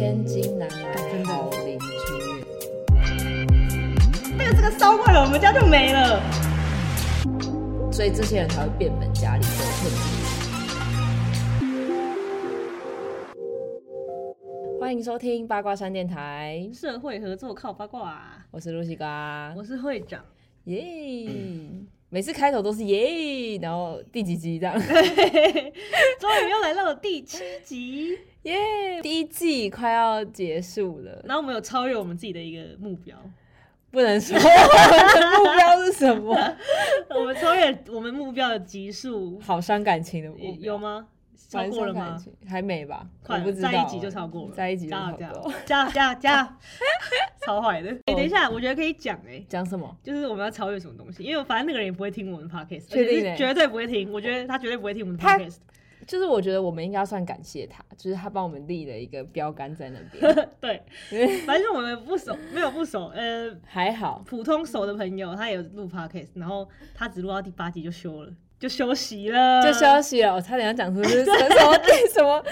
[0.00, 1.84] 千金难买真的好邻居。
[4.34, 6.22] 那个这个烧坏了，我们家就没了。
[7.92, 9.98] 所以这些人才会变本加厉的骗自己。
[14.80, 20.24] 欢迎收听八卦山电台，社会合作靠八卦，我是露西瓜，我是会长。
[20.64, 21.28] 耶！
[22.12, 24.74] 每次开头都是耶，然后第几集这样？
[24.82, 24.90] 终
[26.44, 29.00] 于又来到了第七集，耶！
[29.00, 33.16] 第一季快要结束了，然后我们有超越我们自己的一个目标，
[33.92, 36.36] 不能说 我们的目标是什么？
[37.14, 41.06] 我们超越我们目标的集数，好伤感情的目标有吗？
[41.50, 42.16] 超过了吗？
[42.48, 43.06] 还没吧？
[43.24, 45.58] 快了我不知道再一集就超过了在一集就加油加超过油。
[45.66, 46.48] 加油加油加油！
[47.44, 47.90] 超坏的。
[48.06, 49.44] 哎，等一下，我觉得可以讲哎。
[49.48, 49.96] 讲什么？
[50.02, 54.12] 就是我们要超越什么东西，因为反正那个人也不会听我们的 podcast，确定绝对不会听。
[54.12, 55.56] 我觉得他绝对不会听我们的 podcast。
[56.06, 60.82] 就是我觉得我们应该算感谢他，就是他帮我们立了一个标杆在那边， 对，
[61.46, 64.20] 反正我们不熟，没有不熟，呃，还好。
[64.26, 71.78] 普通熟的朋友，他也有录 podcast，然后他只录到第八集就休了，就休息了，就休息了，我差点要讲出是 什么什么
[72.12, 72.44] 什么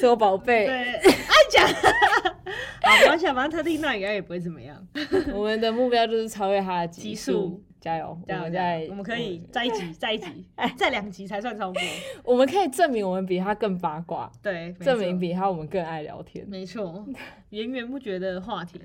[0.00, 0.66] 什么宝贝。
[0.66, 1.64] 对，爱讲，
[2.82, 4.84] 好，没关系啊，反正他听到应该也不会怎么样。
[5.32, 8.18] 我们的目标就是超越他的级数数，加油！
[8.26, 8.50] 加油！
[8.50, 10.44] 加油，我们可以再一集，再一集，
[10.76, 11.80] 再两集才算超过。
[12.24, 16.44] 我们可以证明我们比他更八卦，对，证明比他我们更爱聊天。
[16.48, 17.06] 没错，
[17.50, 18.80] 源源不绝的话题，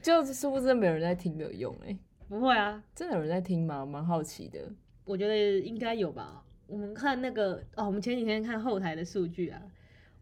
[0.00, 3.80] 就是殊不知没有人在听没有用哎、不会啊，真的有人在听吗？
[3.80, 4.60] 我蛮好奇的。
[5.06, 6.42] 我觉得应该有吧。
[6.66, 9.62] 我们看那个哦，我们前几天看后台的数据啊，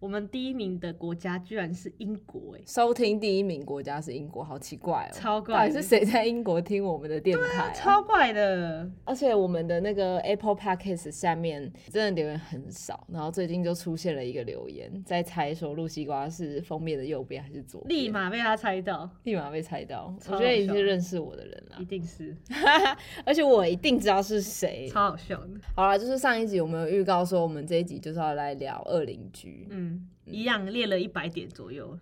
[0.04, 7.72] 我们第一名的国家居然是英国，哎，收听第一名国家是英国，好奇怪哦、到超怪的，底是谁在英国听我们的电台、啊？
[7.72, 20.14] 超怪的，而且我们的那个 Apple Podcast 下面真的留言很少，然后最近就出现了一个留言，在猜说露西瓜是封面的右边还是左边，立马被他猜到，立马被猜到。
[20.28, 22.36] 我觉得你好笑是认识我的人啦一，定是。
[23.24, 24.86] 而且我一定知道是谁。
[24.86, 29.93] 超好笑的，好了，就是上一集我们有预告说，我们这一集就是要来聊二邻居，嗯，
[30.26, 31.98] 一样列了一百点左右，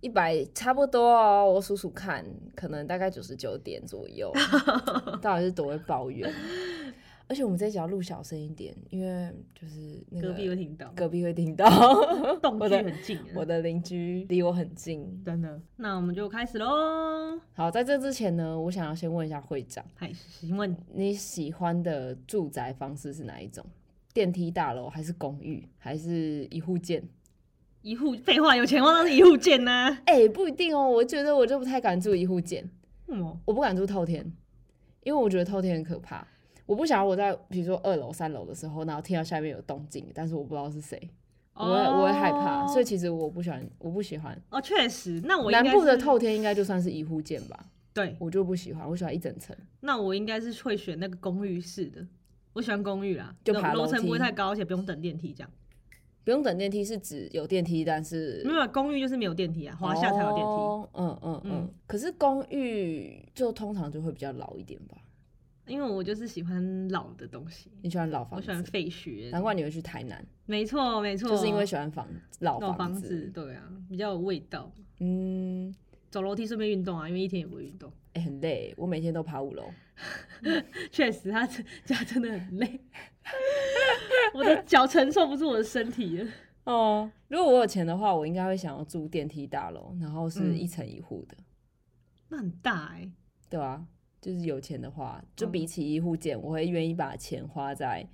[0.00, 4.32] 一百差不多哦，我数数看，可能大概九十九点左右，
[5.20, 6.32] 到底是多会抱怨。
[7.28, 11.68] 而且我们这一集要录小声一点，因为就是那个隔壁会听到，隔壁会听到
[12.36, 15.20] 动距很近， 我的邻居离我很近。
[15.24, 15.60] 真的。
[15.74, 17.36] 那我们就开始喽。
[17.52, 23.66] 好，在这之前呢，我想要先问一下会长，嗨，请问你喜欢的住宅方式是哪一种？
[24.14, 27.02] 电梯大楼还是公寓，还是一户建？
[27.86, 32.68] 一户废话，有钱话当然是一户建呐、哎、不一定哦，我觉得我就不太敢住一户建，
[33.06, 34.24] 嗯，我不敢住透天，
[35.04, 36.26] 因为我觉得透天很可怕。
[36.66, 41.00] 我不想要我在比如说二楼、三楼的时候，然后听到下面有动静，但是我不知道是谁，
[41.54, 44.36] 我会我会害怕，所以其实我不喜欢，我不喜欢。
[44.50, 49.56] 哦，确实，那我南部的是透天应该就算是一户建吧，对，我就不喜欢，我喜欢一整层。
[49.78, 52.04] 那我应该是会选那个公寓式的，
[52.52, 55.50] 我喜欢公寓啦，就楼层不会太高，而且不用等电梯这样。
[56.26, 60.42] 不用等电梯是指有电梯，但是没有公寓就是没有电梯啊，华夏才有电梯。
[60.42, 61.74] 哦嗯嗯嗯嗯。
[61.86, 64.96] 可是公寓就通常就会比较老一点吧？
[65.68, 68.68] 因为我就是喜欢老的东西，你喜欢老房我喜欢子？
[68.72, 69.30] 废墟。
[69.30, 72.08] 难怪你会去台南，没错没错，就是因为喜欢房
[72.40, 74.72] 老老房房子，对啊，比较有味道。
[74.98, 75.72] 嗯，
[76.10, 77.88] 走楼梯顺便运动啊，因为一天也不会运动。
[78.16, 79.70] 哎、很累，我每天都爬五楼。
[80.90, 82.80] 确实，他这家真的很累，
[84.32, 86.28] 我的脚承受不住我的身体了。
[86.64, 91.36] 哦，如果我有钱的话，我应该会想要住电梯大楼，然后是嗯一层一户的，
[92.28, 93.10] 那很大哎、
[93.50, 93.86] 对啊，
[94.20, 98.06] 就是有钱的话，就哦比起一户建，我会愿意把钱花在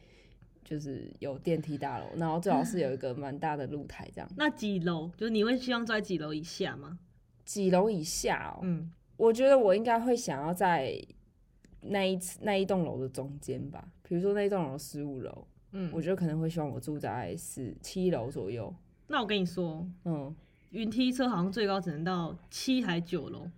[0.65, 4.31] 就是有电梯大楼，然后最好是有一个蛮大的露台这样。
[4.37, 5.11] 那几楼？
[5.17, 6.99] 就是你会希望住在几楼以下吗？
[7.45, 8.61] 几楼以下哦？
[8.63, 11.01] 嗯，我觉得我应该会想要在
[11.83, 18.75] 那一次那一栋楼的中间吧，比如说那一栋楼十五楼，嗯我觉得可能会希望我住在十七楼左右。
[19.07, 20.35] 那我跟你说，嗯，
[20.71, 23.49] 云梯车好像最高只能到七还九楼，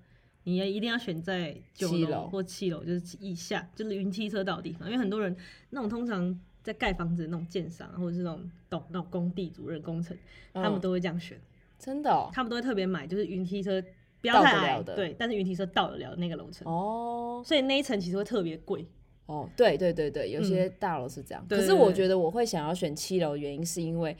[0.42, 4.86] 你也一定要选在九七楼楼或七楼，就是以下，就是云梯车到的地方。
[4.86, 5.34] 因为很多人
[5.70, 10.14] 那种通常在盖房子的那种建商，或者是那种懂那种工地主任工程，
[10.52, 11.40] 他们嗯都会这样选，
[11.78, 12.28] 真的哦。
[12.34, 13.82] 他们都会特别买，就是云梯车
[14.24, 18.86] 不要到得太矮，了的对，但是云梯车到得了那个楼层，哦所以那一层其实会特别贵。
[19.26, 21.46] 哦，对对对对，有些大楼是这样。
[21.46, 24.16] 可是我觉得我会想要选七楼，原因是因为，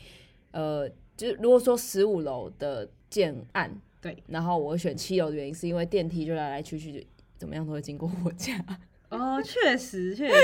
[0.50, 0.86] 呃，
[1.16, 7.06] 就是如果说十五楼的建案，对，然后我选七楼的原因是因为电梯就来来去去，
[7.38, 8.62] 怎么样都会经过我家。
[9.08, 10.34] 哦，确实确实，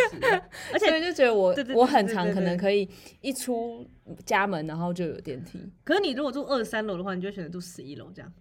[0.72, 2.88] 而且所以就觉得我我很常可能可以
[3.20, 3.86] 一出
[4.24, 8.32] 家门然后就有电梯，可是你如果住二三楼的话，你就选择住十一楼这样。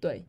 [0.00, 0.24] 对。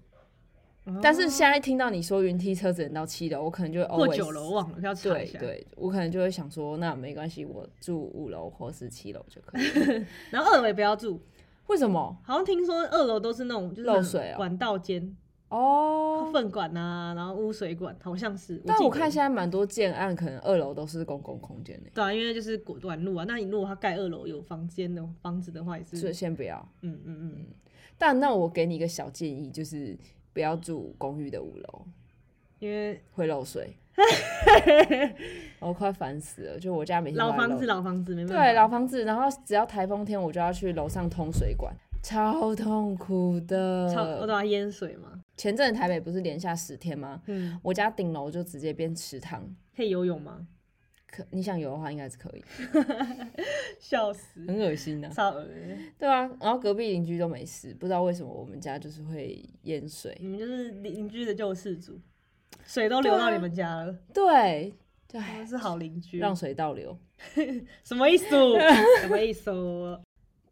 [1.01, 5.39] 但是哦现在听到你说云梯车只能到七楼，我可能就会或 always 九楼忘了要查一下。
[5.39, 10.05] 对对，我可能就会想说，那没关系，我住五楼或是七楼就可以。
[10.29, 11.19] 然后二楼也不要住，
[11.67, 12.15] 为什么？
[12.23, 15.15] 好像听说二楼都是那种就是漏水哦管道间、
[15.49, 18.61] 哦，粪管啊，然后污水管，好像是。
[18.65, 23.25] 但我看现在蛮多建案，可能二楼都是公共空间呢，对啊，因为就是管管路啊。
[23.27, 26.67] 那你如果他盖二楼有房间的房子的话，也是所以先不要。
[26.81, 27.45] 嗯嗯嗯，
[27.97, 29.97] 但那我给你一个小建议，就是
[30.35, 31.85] 不要住公寓的五楼，
[32.59, 33.73] 因为会漏水。
[35.59, 38.43] 我快烦死了，就我家每天老房子老房子没办法。
[38.43, 41.73] 对老房子，然后只要台风天，我就要去楼上通水管，
[42.03, 43.89] 超痛苦的。
[43.93, 45.21] 超我都要淹水嘛。
[45.37, 47.21] 前阵子台北不是连下十天吗？
[47.27, 49.49] 嗯，我家顶楼就直接变池塘。
[49.73, 50.45] 可以游泳吗？
[51.15, 52.43] 可你想游的话，应该是可以，
[53.79, 55.91] 笑死，很恶心的、超恶心。
[55.97, 60.17] 对啊，然后隔壁邻居都没事，不知道为什么我们家就是会淹水。
[60.19, 61.97] 你们就是邻居的救世主，
[62.65, 64.73] 水都流到你们家了，对，
[65.07, 66.19] 对，是好邻居。
[66.19, 66.97] 让水倒流。
[67.85, 68.27] 什么意思？
[68.99, 69.49] 什么意思？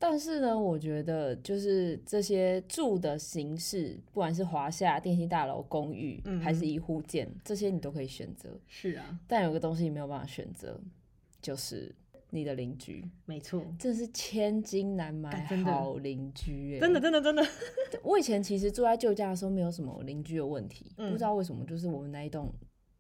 [0.05, 8.59] 但是呢，我觉得就是这些住的形式，不管是华夏电梯大楼、公寓，嗯还是一户建，这些你都可以选择。
[8.67, 10.77] 是啊，但有个东西你没有办法选择，
[11.41, 11.95] 就是
[12.31, 16.79] 你的邻居，没错，真的是千金难买好邻居、欸。
[16.81, 17.41] 真的，真的，真的。
[18.03, 22.53] 我以前其实住在旧家的时候，没有什么邻居的问题，嗯不知道为什么，就是我们那一栋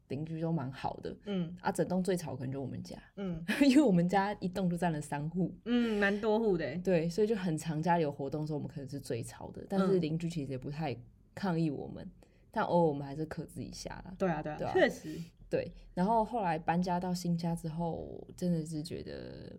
[0.09, 1.71] 邻居都蛮好的嗯啊。
[1.71, 6.75] 整栋最吵可能就我们家，嗯 因为我们家一栋就占了三户，嗯，蛮多户的欸。
[6.83, 10.95] 对，所以就很常家里有活动的时候，我们可能是最吵的，但是嗯邻居其实也不太
[11.35, 12.07] 抗议我们，
[12.51, 14.13] 但偶尔我们还是克制一下啦。
[14.17, 15.19] 对啊，对啊，对啊确实。
[15.49, 19.55] 对，然后后来搬家到新家之后，真的是觉得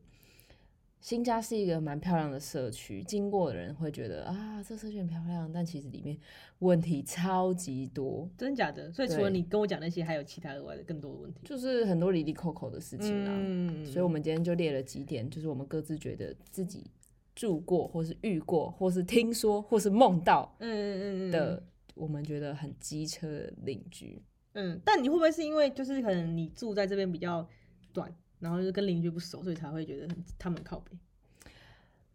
[1.05, 6.17] 新家是一个蛮漂亮的社区，经过的人会觉得啊，这社区很漂亮，但其实里面
[6.61, 8.91] 问题超级多，真的假的？
[8.91, 11.43] 所以除了你跟我讲那些，还有其他额外的更多的问题。
[11.45, 13.31] 就是很多离离扣扣的事情啊。
[13.37, 16.87] 嗯所以我们今天就列了几点，就是我们各自觉得自己
[17.35, 21.63] 住过，或是遇过，或是听说，或是梦到嗯嗯嗯嗯的，
[21.95, 24.23] 我们觉得很机车的邻居。
[24.55, 27.47] 嗯，但你会不会是因为就是可能你住在这边比较
[27.93, 28.11] 短，
[28.45, 30.93] 然后就是跟邻居不熟，所以才会觉得很他们靠北？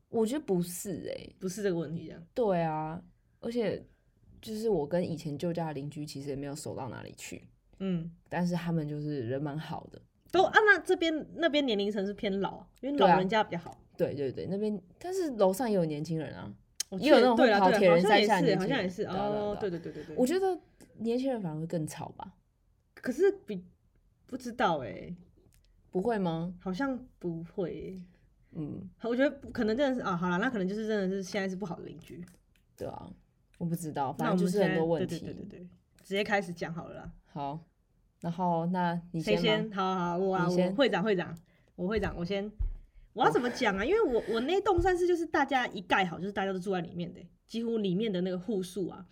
[0.09, 2.23] 我觉得不是哎、不是这个问题，这样。
[2.35, 3.01] 对啊，
[3.39, 3.83] 而且
[4.39, 7.43] 就是我跟以前旧家的邻居其实也没有熟到哪里去，
[7.79, 9.99] 嗯，但是他们就是人蛮好的。
[10.31, 13.75] 都啊，那这边那边年龄层是偏老，因为老人家比较好。
[13.97, 16.53] 对对对，那边但是楼上也有年轻人啊。
[16.89, 20.15] 哦也有那种会跑铁人对啦好像也是，三项的年好像也是哦，对对对对对对。
[20.15, 20.59] 我觉得
[20.97, 22.33] 年轻人反而会更吵吧？
[22.95, 23.63] 可是比
[24.25, 25.15] 不知道哎，
[25.91, 26.53] 不会吗？
[26.59, 28.01] 好像不会欸。
[28.51, 32.23] 嗯，我觉得可能真的是啊，好了，那可能就是真的是现在是不好的邻居。
[32.75, 33.09] 对啊，
[33.57, 35.19] 我不知道，反正就是很多问题。
[35.19, 35.67] 对对对对对，
[36.03, 37.11] 直接开始讲好了啦。
[37.27, 37.59] 好，
[38.21, 39.71] 然后那你谁先？
[39.71, 41.37] 好好好，我啊，我会长会长，
[41.75, 42.49] 我会长，我先。
[43.13, 43.83] 我要怎么讲啊？
[43.83, 49.05] 因为我我那栋算是就是大家一盖好，就是大家都住在里面的，几乎里面的那个户数啊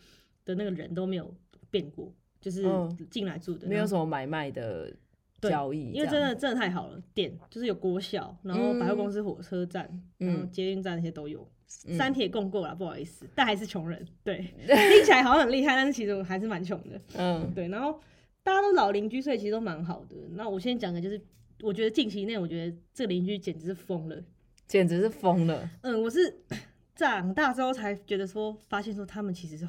[0.45, 1.33] 的那个人都没有
[1.69, 4.97] 变过，就是嗯进来住的，没有什么买卖的对
[5.41, 9.83] 交易，因为真的真的太好了，店就是有国小，然后百货公司、火车站，
[10.17, 11.47] 然后嗯捷运站那些都有，
[11.85, 16.99] 嗯三铁共构啦，不好意思，但还是穷人，对， 听起来好像很厉害，但是其实我还是蛮穷的。
[17.15, 17.99] 嗯对，然后
[18.43, 20.15] 大家都老邻居，所以其实都蛮好的。
[20.31, 21.21] 那我先讲的就是，
[21.61, 24.23] 我觉得近期内，我觉得这个邻居简直是疯了。
[24.67, 25.69] 简直是疯了。
[25.81, 26.41] 嗯，我是
[26.95, 29.67] 长大之后才觉得说，发现说他们其实是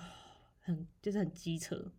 [0.61, 1.93] 很就是很机车，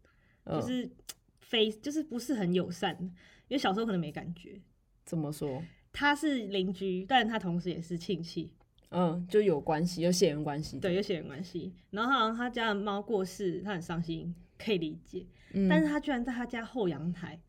[0.46, 0.90] 嗯就是
[1.40, 3.12] 非就是不是很友善，
[3.50, 4.58] 因为小时候可能没感觉。
[5.04, 5.62] 怎么说？
[5.92, 8.54] 他是邻居，但他同时也是亲戚，
[8.92, 10.80] 嗯，就有关系，有血缘关系。
[10.80, 11.74] 对，有血缘关系。
[11.90, 15.26] 然后他好像他家的猫过世，他很伤心，可以理解。
[15.54, 17.40] 嗯，但是他居然在他家后阳台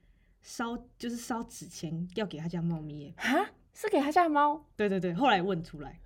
[0.41, 3.15] 烧，就是烧纸钱要给他家猫咪耶。
[3.19, 6.01] 哈，是给他家的猫对对对，后来问出来，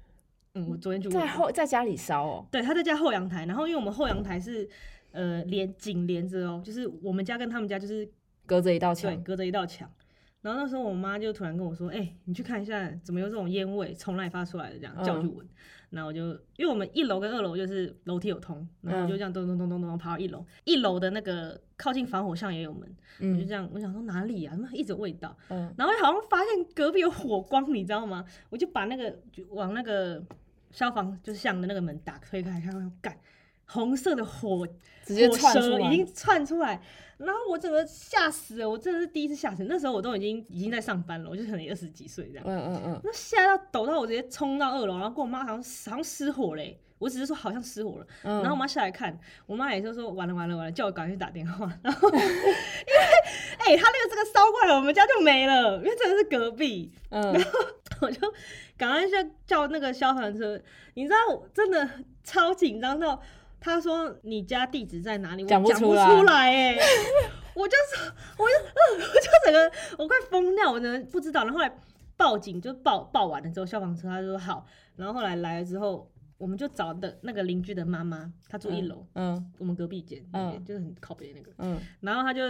[0.54, 2.46] 嗯，我昨天就问在了后在家里烧哦。
[2.50, 4.68] 对，他在家后阳台，然后因为我们后阳台是
[5.12, 8.10] 呃连紧连着哦，就是我们家跟他们家就是
[8.46, 9.90] 隔着一道墙对，隔着一道墙。
[10.42, 15.48] 然后那时候我妈就突然跟我说：“哎、你去看一下，怎么有这种烟味从哪里发出来的？”这样叫我去嗯闻。
[15.88, 20.44] 然后我就因为我们一楼跟二楼就是楼梯有通，然后我就嗯这样咚咚咚咚咚爬到一楼。
[20.64, 22.80] 一楼的那个靠近防火巷也有门，
[23.20, 24.54] 我就嗯这样，我想说哪里啊？
[24.60, 25.34] 那一直有味道。
[25.48, 28.24] 嗯然后好像发现隔壁有火光，你知道吗？
[28.50, 30.22] 我就把那个就往那个
[30.72, 33.16] 消防就是巷的那个门打推开，看看干，
[33.66, 34.66] 红色的火
[35.04, 36.80] 直接火窜出来，已经窜出来，
[37.18, 39.64] 然后我整个吓死了，我真的是第一次吓死。
[39.68, 46.78] 那时候我都已经已经在上班了，我就可能二十几岁这样，嗯嗯嗯，那吓到抖到我直接冲到二楼，然后跟我妈好像好像失火嘞。
[46.96, 51.70] 我只是说好像失火了，嗯然后我妈下来看，我妈也就说完了完了完了，叫我赶快去打电话。
[51.82, 52.22] 然 后因为
[53.58, 56.90] 哎、他那个这个烧过来，我们家就没了，因为真的是隔壁。
[57.10, 57.34] 嗯，
[58.00, 58.32] 我就
[58.78, 60.58] 赶快去叫那个消防车。
[60.94, 61.86] 你知道我真的
[62.22, 63.20] 超紧张到，
[63.64, 66.76] 他说你家地址在哪里，我讲讲不不出来哎、
[67.56, 68.80] 我就说，我就，呃
[69.14, 71.44] 我就整个我快疯掉，我真的不知道。
[71.44, 71.78] 然后后来
[72.16, 74.66] 报警，就报报完了之后，消防车他就说好，
[74.96, 76.10] 然后后来来了之后。
[76.36, 80.62] 我们就找的那个邻居的妈妈，她住一楼，嗯我们隔壁间，嗯。
[80.64, 81.52] 就是很靠边那个。
[81.58, 82.42] 嗯，然后他就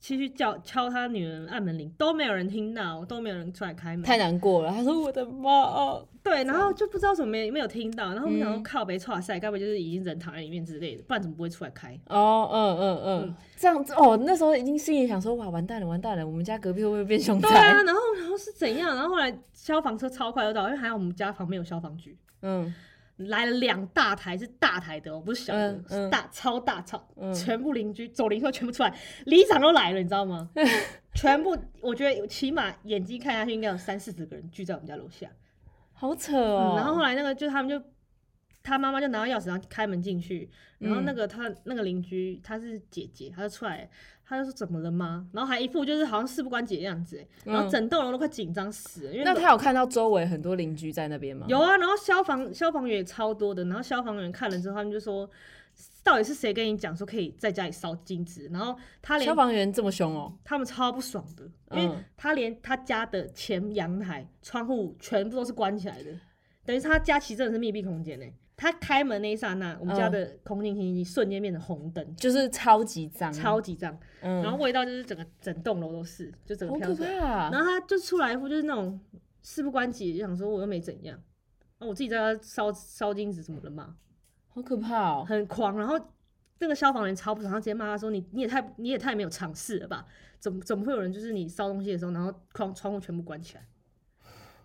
[0.00, 4.02] 继续叫敲他女儿按门铃，都没有人听到，都没有人出来开门。
[4.04, 4.70] 太难过了。
[4.70, 11.98] 他说我的妈哦，对，然后就不知道怎么没没有听到，然后我们想说嗯靠北错赛，该不会就是已经人躺在里面之类的，不然怎么不会出来开？
[12.06, 18.94] 哦，嗯嗯嗯，这样子哦，那时候已经心里想说哇，完蛋了，完蛋了，我们家隔壁会不会变凶对啊，然后然后是怎样？
[18.94, 22.72] 然后后来消防车超快就到，因为还好我们家旁边有消防局，嗯
[23.18, 28.96] 来了两大台，是大台的哦，不是小的，嗯嗯是大超大超，嗯全部邻居走邻居全部出来，
[29.26, 30.50] 里长都来了，你知道吗？
[31.14, 35.28] 全部我觉得起码眼睛看下去应该有三四十个人聚在我们家楼下。
[35.92, 36.74] 好扯哦。
[36.74, 37.82] 嗯，然后后来那个就他们就
[38.62, 40.48] 他妈妈就拿到钥匙，然后开门进去，
[40.78, 43.88] 然后那嗯个他那个邻居她是姐姐，她就出来，
[44.28, 45.26] 她就说怎么了吗？
[45.32, 51.46] 然后还一副就是好像事不关己的样子，欸然后嗯整栋楼都快紧张死了，因为那他有看到周围很多邻居在那边吗？
[51.48, 55.28] 有啊，然后消防消防员也超多的，然后消防员看了之后，他们就说。
[56.02, 58.48] 到底是谁跟你讲说可以在家里烧金纸？
[58.48, 60.36] 然后他连消防员这么凶哦。
[60.42, 66.10] 他们超不爽的，因为嗯他连他家的前阳台窗户全部都是关起来的，
[66.64, 68.26] 等于是他家其实真的是密闭空间呢。
[68.58, 77.20] 他开门那一刹那，我们家嗯的空净清新机瞬间变成红灯，就是超级脏，超级脏，嗯，然后味道就是整个整栋楼都是，就整个飘出来。
[77.20, 77.50] 怕。
[77.50, 79.00] 然后他就出来一副就是那种
[79.42, 81.16] 事不关己，就想说我又没怎样，
[81.78, 83.94] 啊，我自己在家烧烧金子怎么了嘛，
[84.48, 85.24] 好可怕哦。
[85.24, 85.78] 很狂。
[85.78, 85.96] 然后
[86.58, 90.04] 那个消防员超不爽，他直接骂他说：“你你也太你也太没有尝试了吧？
[90.40, 93.64] 怎么怎么会有人就是你烧东西的时候，然后窗窗户全部关起来？”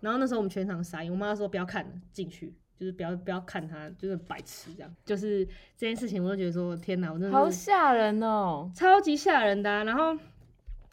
[0.00, 4.94] 然后那时候我们全场傻眼，我妈说不要看了，进去就是不要不要看他，就是白痴这样。
[5.04, 5.44] 就是
[5.76, 8.70] 这件事情，我就觉得说天哪，我真的好吓人哦。
[8.74, 10.14] 超级吓人的啊、然后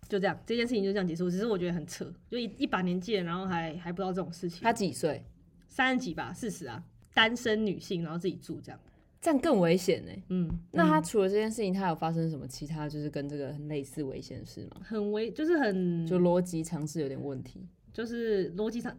[0.08, 1.30] 就这样，这件事情就这样结束。
[1.30, 4.62] 只是我觉得很扯，就一一把年纪了，然后还还不知道这种事情。
[4.62, 5.24] 他几岁？
[5.68, 6.84] 三十几吧，四十啊，
[7.14, 8.80] 单身女性，然后自己住这样。
[9.22, 10.12] 这样更危险呢。
[10.30, 14.82] 嗯，那他嗯除了这件事情，他有发生什么其他就是跟这个很类似危险的事吗？
[14.84, 17.66] 很危，就是很就逻辑常识有点问题。
[17.94, 18.98] 就是逻辑上，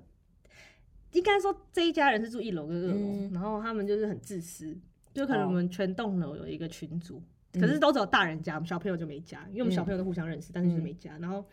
[1.12, 3.30] 应该说这一家人是住一楼跟二楼，嗯。
[3.32, 4.76] 然后他们就是很自私，
[5.14, 5.46] 就可能哦。
[5.46, 7.22] 我们全栋楼有一个群组，
[7.54, 7.60] 嗯。
[7.60, 11.16] 可是都只有大人加，我们小朋友就没加，因为我们小朋友都互相认识，但是就是没加。
[11.18, 11.44] 然后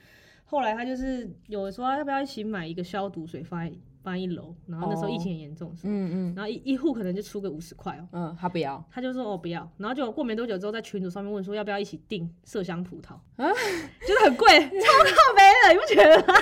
[0.45, 6.33] 后来他就是有说要不要一起买一个消毒水放在放在一楼，然后那时候疫情很严重的时候，嗯嗯。
[6.35, 8.07] 然后一一户可能就出个五十块哦。
[8.13, 8.83] 嗯，他不要。
[8.89, 13.51] 他就说哦不要，然后就过没多久之后，在群组上面问说要不要一起订麝香葡萄，啊？
[14.07, 16.33] 就得很贵， 超靠北的，你不觉得吗？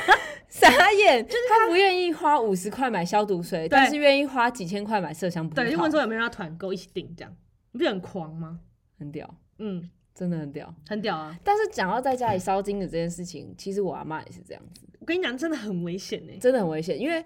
[0.49, 5.55] 傻眼，就是他不愿意花五十块买消毒水，但是愿意花几千块买麝香葡萄。
[5.55, 7.35] 对，就问说有没有人要团购一起订这样，
[7.71, 8.59] 你不是很狂吗？
[8.97, 10.73] 很屌，嗯，真的很屌。
[10.87, 11.37] 很屌啊！
[11.43, 16.33] 但是讲到在家里烧金子这件事情，其实我阿妈也是这样子，我跟你讲，真的很危险呢。
[16.39, 17.23] 真的很危险，因为。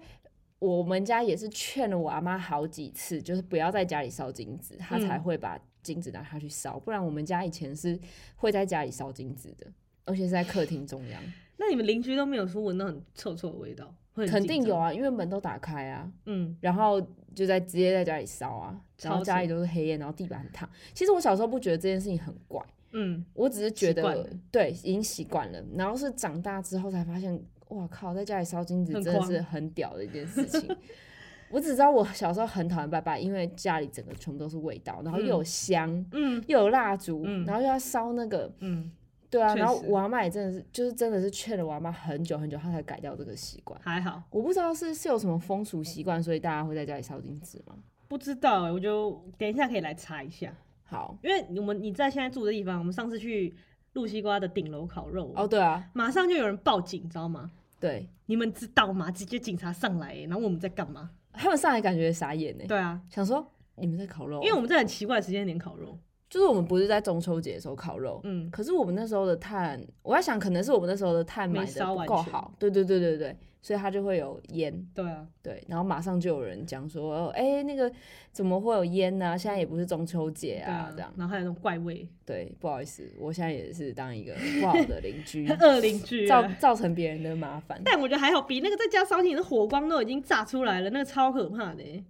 [0.58, 6.78] 我们家也是劝了我阿妈好几次，就是不要在家里烧金子，她才嗯会把金子拿下去烧。
[6.78, 7.98] 不然我们家以前是
[8.36, 9.66] 会在家里烧金子的，
[10.04, 11.20] 而且是在客厅中央。
[11.62, 13.94] 那你们邻居都没有说闻到很臭臭的味道？
[14.14, 14.42] 会肯。
[14.42, 17.00] 定有啊，因为门都打开啊，嗯，然后
[17.34, 20.68] 就在直接在家里烧啊，然后家里都是黑烟，然后地板很烫。
[20.92, 30.76] 其实我小时候不觉得这件事情很怪，嗯，我只是觉得对已经习惯了，然后是长大之后才发现，哇靠，在家里烧金子真的是很屌的一件事情。
[31.50, 38.90] 我只知道我小时候很讨厌拜拜，因为家里整个全部都是味道，然后又有香，嗯又有蜡烛，嗯然后又要烧那个，嗯，
[39.32, 43.80] 对啊，然后我阿妈也真的是，就是真的是劝了我阿妈很久很久，她才改掉这个习惯。
[43.82, 47.74] 还好，我不知道是是有什么风俗习惯，所以大家会在家里烧金纸吗？
[48.08, 53.54] 不知道哎，我就等一下可以来查一下，好，因为我们你在现在住的地方，我们上次去
[53.94, 57.50] 露西瓜的顶楼烤肉，哦，对啊，马上就有人报警，你知道吗？
[57.80, 59.10] 对你们知道吗？
[59.10, 61.10] 直接警察上来欸，然后我们在干嘛？
[61.32, 65.98] 他们上来感觉傻眼呢，对啊，想说你们在烤肉，因为我们在很奇怪的时间点烤肉，
[66.32, 74.72] 就是我们不是在中秋节的时候烤肉，嗯，可是我们那时候的炭，我在想可能是我们那时候的炭没买的不烧够好，对对对对对，所以它就会有烟。
[74.94, 77.92] 对啊，对，然后马上就有人讲说，哎、那个
[78.32, 81.12] 怎么会有烟呢、现在也不是中秋节对啊，这样。
[81.18, 86.56] 然后还有那种怪味，对，不好意思，我现在也是当一个不好的邻居， 恶邻居造啊。
[86.58, 87.78] 造成别人的麻烦。
[87.84, 92.02] 但我觉得还好，比那个在家烧你的火光都已经炸出来了，那个超可怕的欸。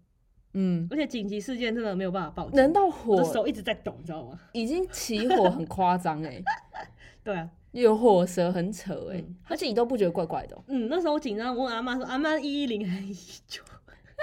[0.54, 4.38] 嗯，而且紧急事件真的没有办法报警，能到我的火手一直在抖，你知道吗？
[4.52, 6.42] 已经起火很夸张哎，
[7.25, 13.14] 对啊，有火舌很扯哎、嗯而且你都不觉得怪怪的哦、嗯，那时候我紧张，我问阿妈说：“阿妈一一零还是一
[13.47, 13.62] 九？”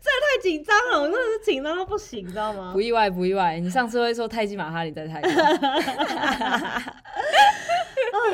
[0.00, 2.80] 这太紧张了，我真的是紧张到不行，你知道吗不？
[2.80, 3.58] 意外不意外。
[3.58, 6.94] 你上次会说泰姬玛哈里在泰国， 啊，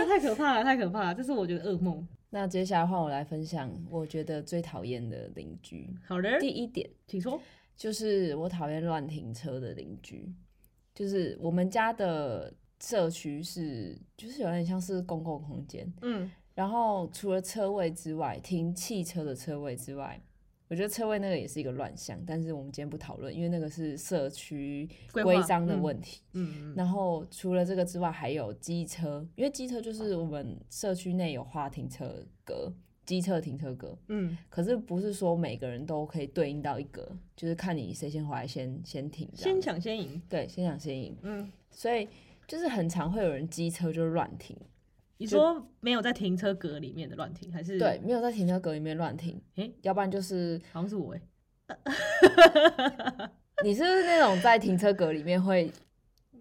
[0.06, 2.06] 太可怕了，太可怕了，这是我觉得噩梦。
[2.34, 5.88] 那接下来换我来分享，我觉得最讨厌的邻居。
[6.04, 7.40] 好的，第一点请说。
[7.76, 10.32] 就是我讨厌乱停车的邻居，
[10.92, 20.20] 就是我们家的社区是，就是有点像是公共空间，嗯，然后除了车位之外，停汽车的车位之外，
[20.68, 26.22] 我觉得车位那个也是一个乱象，但是我们今天不讨论，因为那个是社区规章的问题。
[26.32, 32.72] 嗯嗯然后除了这个之外，还有机车，因为机车就是我们社区内有划停车格，
[33.04, 37.06] 机车停车格，嗯，可是不是说每个人都可以对应到一格，
[37.36, 40.20] 就是看你谁先回来先先停先子，抢先赢。
[40.28, 42.08] 对，先抢先赢，嗯，所以
[42.48, 44.56] 就是很常会有人机车就乱停，
[45.16, 48.00] 你说没有在停车格里面的乱停，还是对，？
[48.04, 51.20] 没有在停车格里面乱停，诶要不然就是好像是我哎、
[53.64, 55.72] 你是不是那种在停车格里面会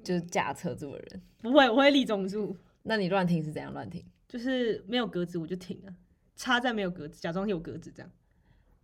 [0.03, 1.21] 就是驾车住的人？
[1.41, 4.03] 不会，我会立中柱，那你乱停是怎样乱停？
[4.27, 5.93] 就是没有格子我就停啊，
[6.35, 8.11] 插在没有格子，假装有格子这样。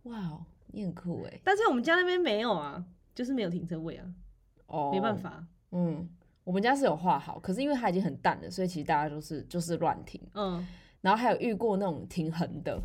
[0.04, 1.40] 哇哦，你很酷哎！
[1.44, 2.82] 但是我们家那边没有啊，
[3.14, 4.06] 就是没有停车位啊，
[4.66, 5.44] 哦，没办，法。
[5.72, 6.08] 嗯，
[6.50, 10.66] 我们家是有画好，可是因为它已经很淡了，所以其实大家都是就是乱停，嗯，
[11.00, 12.76] 然后还有遇过那种停横的，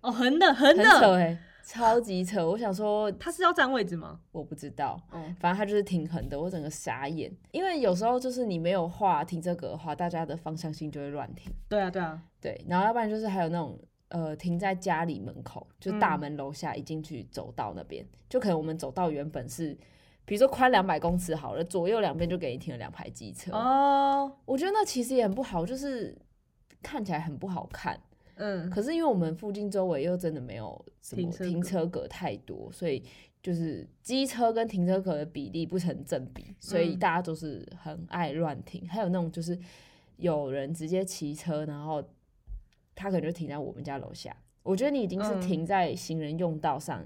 [0.00, 0.84] 哦，横的横的。
[0.84, 2.48] 很扯超级扯。
[2.48, 4.20] 我想说，他是要占位置吗？
[4.30, 11.52] 我不知道，嗯，反正它就是停横的，我整个傻眼，因为有时候就是你没有画停车格的话，大家的方向性就会乱停。
[11.68, 13.76] 对啊，对啊，对，然后要不然就是还有那种
[14.10, 16.20] 呃停在家里门口，就大嗯。
[16.20, 19.76] 门楼下一进去走道那边，就可能我们走道原本是
[20.30, 23.50] 比如说宽两百公尺好了，左右两边就给你停了两排机车。
[23.50, 26.16] 哦，我觉得那其实也很不好，就是
[26.80, 28.00] 看起来很不好看。
[28.36, 33.04] 嗯，可是因为我们附近周围又真的没有什么停车格太多，所以
[33.42, 38.88] 就是机车跟停车格的比例不成正比，所以嗯大家都是很爱乱停。
[38.88, 39.58] 还有那种就是
[40.16, 42.00] 有人直接骑车，然后
[42.94, 44.36] 他可能就停在我们家楼下。
[44.62, 47.04] 我觉得你已经是嗯停在行人用道上，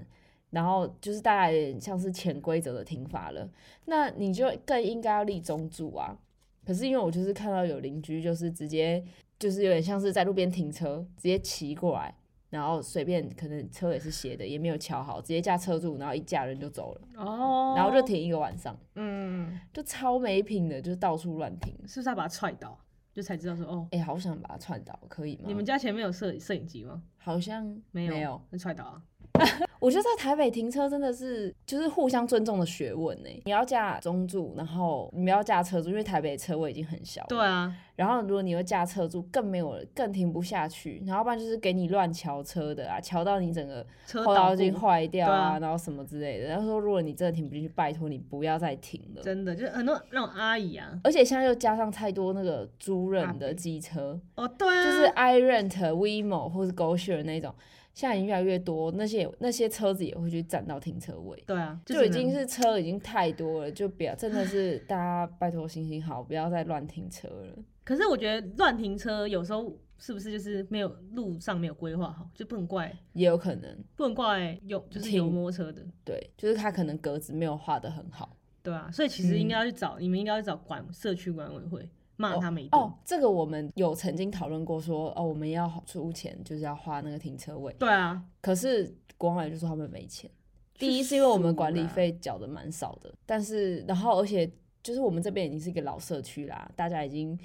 [0.55, 3.45] 然后就是大概有点像是潜规则的停法了，
[3.87, 6.17] 那你就更应该要立中柱啊。
[6.65, 9.03] 可是因为我就是看到有邻居就是直接
[9.37, 12.15] 就是有点像是在路边停车，直接骑过来，
[12.49, 21.75] 然后随便可能车也是斜的，也没有瞧好，直接架车柱，然后一架人就走了，哦，然后就，停一个晚上，嗯，就超没品的，就是到处乱停。
[21.85, 22.79] 是不是要把他踹倒，
[23.13, 25.43] 就才知道说哦，哎、好想把他踹倒，可以吗？
[25.47, 27.03] 你们家前面有摄摄影机吗？
[27.17, 28.41] 好像没有，没有。
[28.49, 29.01] 那踹倒啊，
[29.79, 33.29] 我觉得在台北停车真的是就是互相尊重的学问呢。
[33.45, 37.27] 你要架中柱，然后你不要架车柱，因为台北车位已经很小了。
[37.29, 46.47] 对啊，然后如果你又架车柱，更没有更停不下去，然后不然就是给你乱桥车的啊，桥到你整个车后倒过照镜坏掉啊，啊然后什么之类的。
[46.47, 49.21] 然后说如果你真的停不进去，拜托你不要再停了。
[49.21, 57.53] 真的就是很多那种阿姨啊，而且现在又加上太多那个租人的伯机车，哦，对啊，就是 iRent、WeMo 或是 GoShare 那种，
[57.95, 61.41] 现在已经越来越多，那些那些车子也会去占到停车位。
[61.47, 67.57] 对啊，就已经是车已经太多了，就不要真的是大家拜托行行好，不要再乱停车了。
[67.85, 78.35] 可是我觉得乱停车有时候是不是就是没有路上没有规划好，就不能怪也有可能，不能怪有就是有摩托车的，对，就是他可能格子没有画的很好。
[78.61, 82.79] 对啊，所以其实应嗯该要去找、你们应该要去找管社区管委会骂他们一顿。
[82.79, 87.73] 哦，这个我们有曾经讨论过说，哦，我们要出钱，就是要花那个停车位。
[87.79, 90.29] 对啊，可是国外就说他们没钱。
[90.77, 94.51] 第一是因为我们管理啦费缴的蛮少的，但是然后而且
[94.83, 97.39] 就是我们这边已经是一个老社区啦，大家已经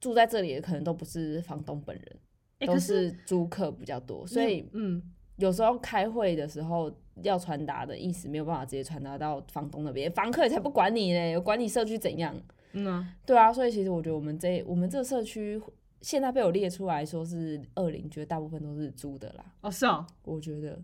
[0.00, 2.16] 住在这里的，可能都不是房东本人，
[2.58, 5.00] 哎、都是是租客比较多，所以嗯，
[5.36, 12.34] 有时候开会的时候要传达的意思没有办法直接传达到房东那边，房客也才不管你嘞，管你社区怎样？
[12.72, 15.60] 嗯啊，对啊，所以其实我觉得我们这我们这个社区
[16.00, 19.44] 现在被我列出来说是二邻，觉得大部分都是租的啦。
[19.60, 20.78] 哦是哦，我觉得，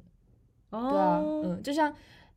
[0.70, 1.92] 哦，对啊，嗯，就像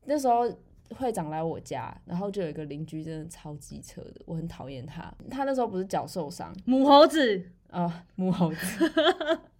[0.05, 0.49] 那时候
[0.97, 5.13] 会长来我家，然后就有一个邻居真的超机车的，我很讨厌他。
[5.29, 6.53] 他那时候不是脚受伤。
[6.65, 8.91] 母猴子，啊，母猴子，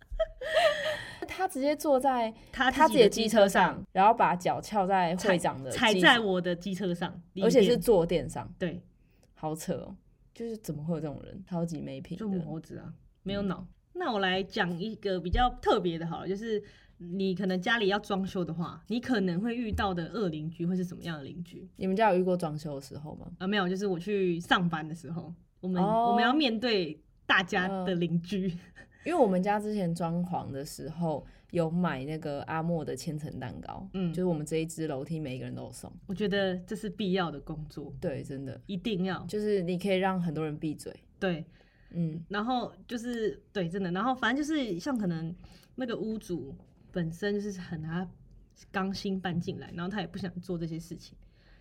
[1.28, 8.82] 他直接坐在他他自己的机机车上，然后把脚翘在会长的踩机在我的机车上，而且是坐垫上，对，
[9.42, 9.96] 好扯哦！
[10.36, 12.46] 就是怎么会有这种人，超级没品就母的。
[12.46, 13.66] 猴子啊，没有脑。
[13.94, 16.64] 那我来讲一个比较特别的，好了，就是
[16.98, 21.68] 你可能家里要装修的话，你可能会遇到的恶邻居会是什么样的邻居？
[21.78, 23.32] 你们家有遇过装修的时候吗？
[23.40, 28.56] 啊，没有，就是我去上班的时候，我们、哦我们要面对大家的邻居。
[29.04, 35.92] 因为我们家之前装潢的时候有买那个阿莫的千层蛋糕，嗯就是我们这一支楼梯每一个人都有送。
[36.08, 40.94] 我觉得这是必要的工作，对，真的一定要就是你可以让很多人闭嘴。
[41.20, 41.46] 对。
[41.94, 45.36] 嗯，然后就是对，真的，然后反正就是像可能
[45.76, 46.56] 那个屋主
[46.90, 48.10] 本身就是很他
[48.72, 51.18] 刚新搬进来，然后他也不想做这些事情，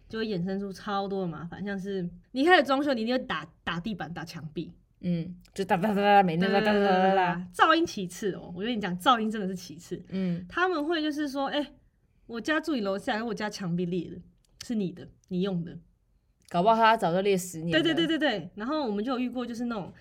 [0.08, 7.48] 就会衍生出超多的麻烦，像是你开始装修，你一定要打打地板、打墙壁，嗯，就哒哒哒哒，每天哒哒哒哒哒哒。
[7.54, 11.66] 噪音其次哦，我跟你讲，噪音真的是其次，嗯，他们会就是说，哎、
[12.26, 14.18] 我家住你楼下，我家墙壁裂了，
[14.64, 15.78] 是你的，你用的，
[16.48, 17.70] 搞不好他早就裂十年。
[17.70, 18.06] 对对对。
[18.06, 19.92] 对对，然后我们就有遇过，就是那种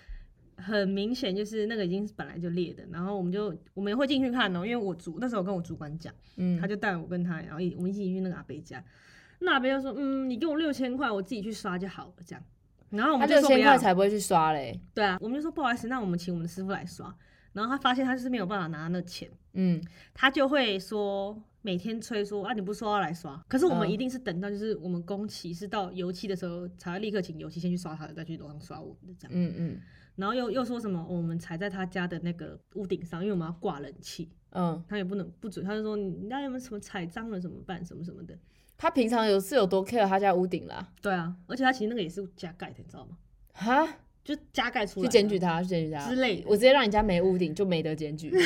[0.56, 8.84] 很明显就是那个已经本来就裂的，然后我们就我们也会进去看哦、因为我主那时候我跟我主管讲，嗯他就带我跟他，然后一我们一起去那个阿伯家，
[9.38, 12.44] 那阿伯就说，嗯，你给我六千块，我自己去刷就好了，这样。
[12.90, 14.80] 然后我们就说不要块才不会去刷嘞。
[14.94, 17.14] 对啊，我们就说不好意思，那我们请我们的师傅来刷。
[17.52, 19.82] 然后他发现他就是没有办法拿那钱，嗯，
[20.14, 29.32] 他就会说每天催说啊你不说要来刷，可是我们嗯一定是等到就是我们工期是到油漆的时候才会立刻请油漆先去刷他的，再去楼上刷我们的这样。
[29.34, 29.80] 嗯嗯
[30.14, 38.38] 然后又又说什么、哦我们踩在他家的那个屋顶上，因为我们要挂冷气，嗯，他也不能不准，他就说你那有没有什么踩脏了怎么办什么什么的。
[38.82, 40.88] 他平常有是有多 care 他家屋顶啦？
[41.02, 43.10] 对啊，而且他其实那个也是加盖的，你知道吗？
[43.52, 43.86] 哈，
[44.24, 46.16] 就加盖出来去的检举他，去检举他之。
[46.16, 48.32] 类的，我直接让你家没屋顶，就没得检举。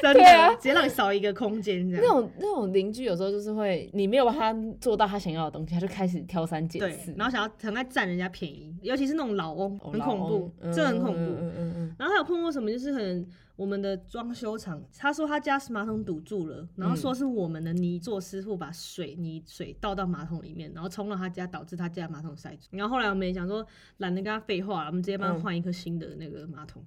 [0.00, 2.04] 真的直接让你少一个空间这样。
[2.04, 11.32] 那种那种邻居有时候就是会，你没有帮他做到他想要的东西，他就开始挑三拣四，，然后想要很爱占人家便宜，尤其是那种老翁，哦很恐怖，这很恐嗯怖。
[11.40, 22.68] 嗯嗯嗯然后还有碰过什么，就是很我们的装修厂，他说他家是马桶堵住了，然后说是我们的泥做师傅把水泥水倒到马桶里面，然后冲到他家，导致他家马桶塞住。
[22.70, 23.66] 然后后来我们也想说
[23.98, 26.82] 懒得跟他废话了，我们直接帮他嗯换一颗新的那个马桶，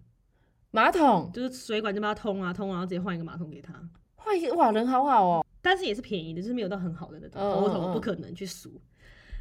[0.76, 3.72] 马桶就是水管就把它通啊通啊，然后直接换一个马桶给他。
[4.16, 8.82] 换一个哇，人好好哦，但是也是便宜的，就是没有到很好的那种，我头嗯嗯头不可能去数。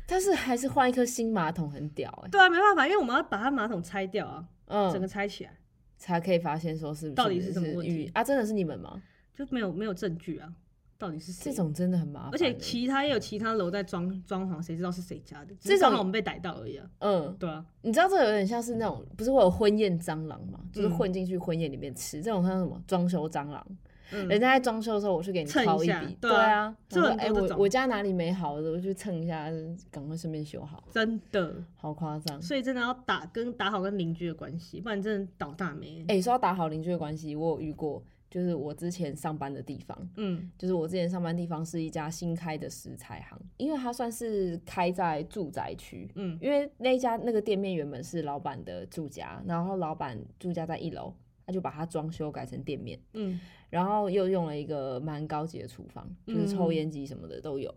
[0.06, 4.46] 但是还是换一颗新马桶很屌哎、对啊，没办法，因为我们要把它马桶拆掉啊，
[4.92, 5.56] 整个嗯，拆起来，
[5.96, 8.22] 才可以发现说是到底是是什么问题啊？
[8.22, 9.00] 真的是你们吗？
[9.34, 10.52] 就没有没有证据啊，
[10.98, 11.56] 到底是谁这？
[11.56, 15.54] 种真的很麻烦欸、而且其他也有其他楼在装装潢，谁知道是谁家的？
[15.60, 16.86] 只这种我们被逮到而已啊。
[17.00, 20.60] 嗯，对啊，你知道这有点像是那种不是会有婚宴蟑螂吗？
[20.72, 23.66] 就是嗯混进去婚宴里面吃，这种像什么装修蟑螂？
[24.14, 29.48] 嗯，人家在装修的时候，我去给你掏笔，下对对啊啊，这很多这种我我家哪里没好的，我去蹭一下，
[29.90, 32.40] 赶快顺便修好，真的，好夸张。
[32.42, 36.04] 所以真的要打跟打好跟邻居的关系，不然真的倒大霉。
[36.08, 40.50] 哎、说到打好邻居的关系，我有遇过，就是我之前上班的地方，嗯。
[40.56, 46.38] 就是我之前上班地方是一家新开的食材行，因为它算是开在住宅区，嗯。
[46.40, 51.12] 因为那家那个店面原本是老板的住家，然后老板住家在一楼，
[51.46, 53.38] 他就把它装修改成店面，嗯。
[53.68, 57.74] 然后又用了一个蛮高级的厨房，就是抽烟机什么的都有。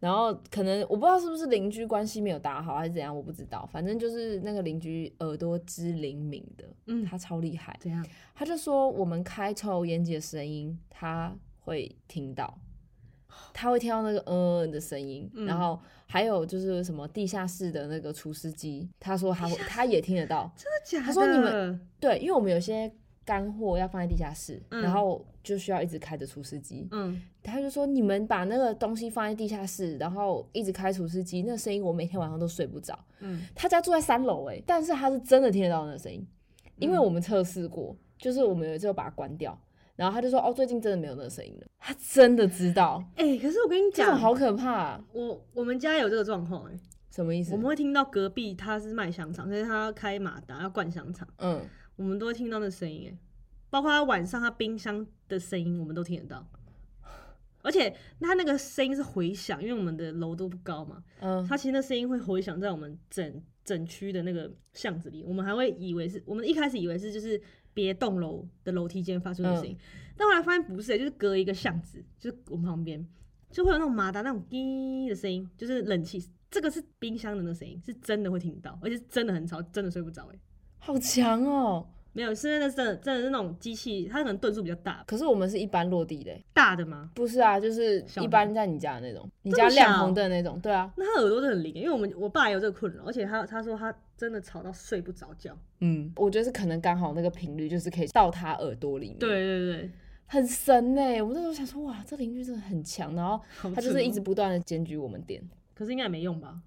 [0.00, 3.68] 然后可能我不知道是不是邻居关系没有打好还是怎样，我不知道。
[3.72, 7.76] 反正就是那个邻居耳朵之灵敏的，嗯，他超厉害。
[7.80, 8.06] 怎样？
[8.34, 12.58] 他就说我们开抽油烟机的声音，他会听到，
[13.52, 20.50] 他会听到那个嗯嗯的声音，嗯然后还有就是什么地下室的那个除湿机，他说他会他也听得到。
[20.56, 21.06] 真的假的？
[21.06, 22.90] 他说你们对，因为我们有些
[23.28, 24.80] 干货要放在地下室，嗯。
[24.80, 26.88] 然后就需要一直开着除湿机。
[26.92, 32.98] 嗯，他就说你们把那个东西放在地下室，然后一直开除湿机，那声音我每天晚上都睡不着。
[33.20, 36.26] 嗯，他家住在三楼诶，但是他是真的听得到那个声音，
[36.78, 39.58] 因为我们测试过，就是我们有一次有把它关掉，
[39.94, 46.78] 然后他就说哦，最近真的没有那个声音了，他真的知道，哎、可是我跟你讲，好可怕、啊，我我们家有这个状况哎，
[47.10, 47.52] 什么意思？
[47.52, 47.56] 我？
[47.56, 51.60] 们会听到隔壁他是卖香肠，所以他要开马达要灌香肠，嗯，
[51.98, 53.18] 我们都会听到那声音哎，
[53.68, 56.48] 包括他晚上他冰箱的声音，我们都听得到。
[57.60, 61.44] 而且他那个声音是回响，因为我们的楼都不高嘛，嗯。
[61.46, 67.38] 它其实那声音会回响在我们整整区的那个巷子里，我们还会以为是我们一开始以为是就是
[67.74, 69.76] 别栋楼的楼梯间发出的声音，
[70.16, 73.04] 但后来发现不是、就是隔一个巷子，就是我们旁边
[73.50, 80.38] 就会有那种马达那种滴的声音，就是冷气，这个是冰箱的那个声音，是真的会听到，而且是真的很吵，真的睡不着哎、
[80.78, 87.10] 好强哦，没有，是因为那真的真的是那种机器，它可能吨数比较大，可是我们是一般落地的欸、大的吗？
[87.14, 95.56] 不是啊，就是一般在你家的那种，你家亮小红灯的那种，对啊，那他耳朵真的很灵，因为我们我爸也有这个困扰，而且他他说他真的吵到睡不着觉。
[95.80, 99.90] 嗯，我觉得是可能刚好那个频率就是可以到他耳朵里面，对，对对，
[100.26, 105.40] 很神呢、我那时候想说，哇，这邻居真的很强，然后好他就是一直不断的检举我们店，
[105.74, 106.60] 可是应该也没用吧，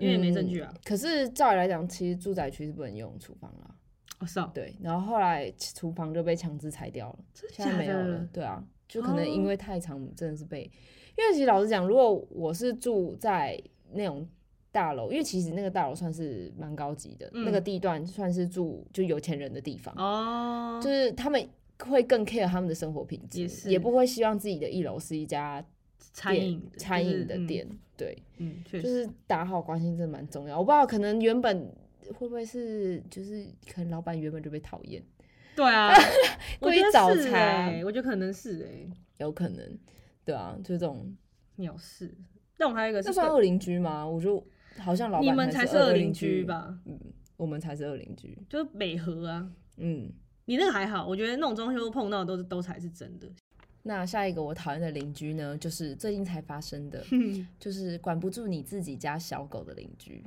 [0.00, 0.72] 因为也没证据啊。
[0.84, 3.74] 可是照理来讲，其实住宅区是不能用厨房啦，
[4.20, 7.18] 我操，对，然后后来厨房就被强制拆掉了，
[7.52, 10.62] 现在没有了，对啊，就可能因哦为太长，真的是被，
[11.16, 13.60] 因为其实老实讲，如果我是住在
[13.92, 14.26] 那种
[14.72, 21.48] 大楼，因为其实那个大楼算是蛮高级的，那个嗯地段算是住就有钱人的地方，哦，就是他们
[21.88, 25.66] 会更 care 他们的生活品质，也也不会希望自己的一楼是一家店
[26.12, 30.58] 餐饮餐饮的，就是店，对，嗯，就实，是打好关系真的蛮重要。
[30.58, 31.72] 我不知道可能原本
[32.14, 35.02] 会不会是就是可能老板原本就被讨厌，
[35.54, 35.92] 对啊，
[36.60, 39.78] 我故意觉得是找茬欸我觉得可能是哎，有可能，
[40.24, 41.16] 对啊，就这种。
[41.56, 42.10] 鸟事。
[42.56, 44.06] 但我还有一个是更那算恶邻居吗？
[44.06, 44.42] 我就
[44.78, 46.44] 好像老板你们才是二邻是恶邻居？
[46.44, 46.78] 吧？
[46.86, 46.98] 嗯，
[47.36, 48.38] 我们才是二邻居。
[48.48, 50.10] 就是美和啊，嗯，
[50.46, 53.28] 你那个还好，我觉得那种装修碰到的都是都才是真的。
[53.82, 57.04] 那下一个我讨厌的邻居呢，就是最近才发生的，
[57.58, 60.22] 就是管不住你自己家小狗的邻居。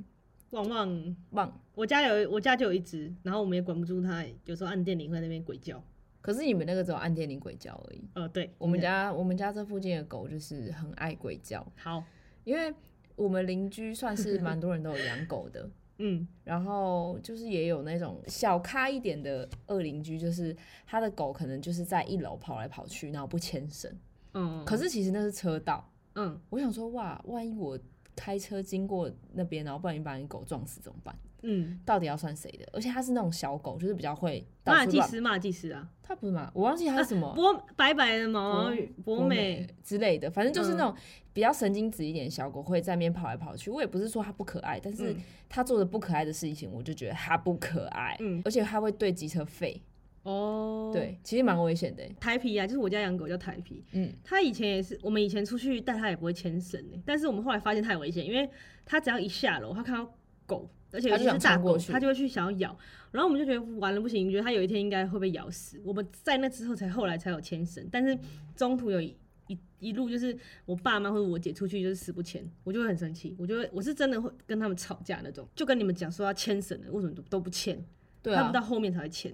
[0.51, 5.83] 旺旺，旺，我家有我家就有一只，然后我们也管不住它，有时候按电铃会在那边鬼叫。
[6.21, 8.01] 可是你们那个只有按电铃鬼叫而已。
[8.13, 12.03] 呃，对，我们家我们家这附近的狗就是很爱鬼叫，好，
[12.45, 12.73] 因为
[13.15, 23.91] 我们邻居算是蛮多人都有养狗的， 嗯，然后就是也有那种小咖一点的恶邻居，就是他的狗可能就是在一楼跑来跑去，然后不牵绳。
[24.33, 27.77] 嗯，可是其实那是车道，嗯，我想说哇，万一我
[28.15, 31.15] 开车经过那边，然后不小心把你狗撞死怎么办？
[31.43, 32.67] 嗯，到底要算谁的？
[32.73, 34.45] 而且它是那种小狗，就是比较会。
[34.65, 37.33] 马尔济斯，马尔济斯啊，它不是马，我忘记它是什么。
[37.33, 38.71] 博白白的毛
[39.03, 40.95] 博博美，之类的，反正就是那嗯种
[41.33, 43.69] 比较神经质一点的小狗会在那边跑来跑去。
[43.69, 45.17] 我也不是说它不可爱，但是嗯
[45.49, 48.15] 它做的不可爱的事情，我就觉得它不可爱。
[48.19, 49.77] 嗯而且它会对机车吠，
[50.23, 52.15] 哦，，对，其实蛮危险的欸。
[52.21, 58.49] 台皮啊，就是我家养狗叫台皮，嗯，它以前也是，我们以前出去带它也不会牵绳的，但是我们后来发现太危险，因为
[58.85, 60.09] 它只要一下楼，它看到
[60.45, 62.77] 狗，而且尤其它就是想大狗，它就会去想要咬，
[63.11, 65.81] 然后我们就觉得完了不行，觉得它有一天应该会被咬死。
[65.83, 68.17] 我们在那之后才后来才有牵绳，但是
[68.55, 77.83] 中途有一一一路就是我爸妈或者我姐出去就是死不牵，我就会很生气，我就会我是真的会跟他们吵架那种，就跟你们讲说要牵绳的，为什么都都不牵？
[78.21, 79.33] 对啊他们到，后面才会牵。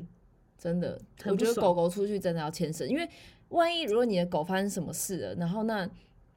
[0.57, 3.07] 真的，我觉得狗狗出去真的要牵绳，因为
[3.49, 5.89] 万一如果你的狗发生什么事了，然后那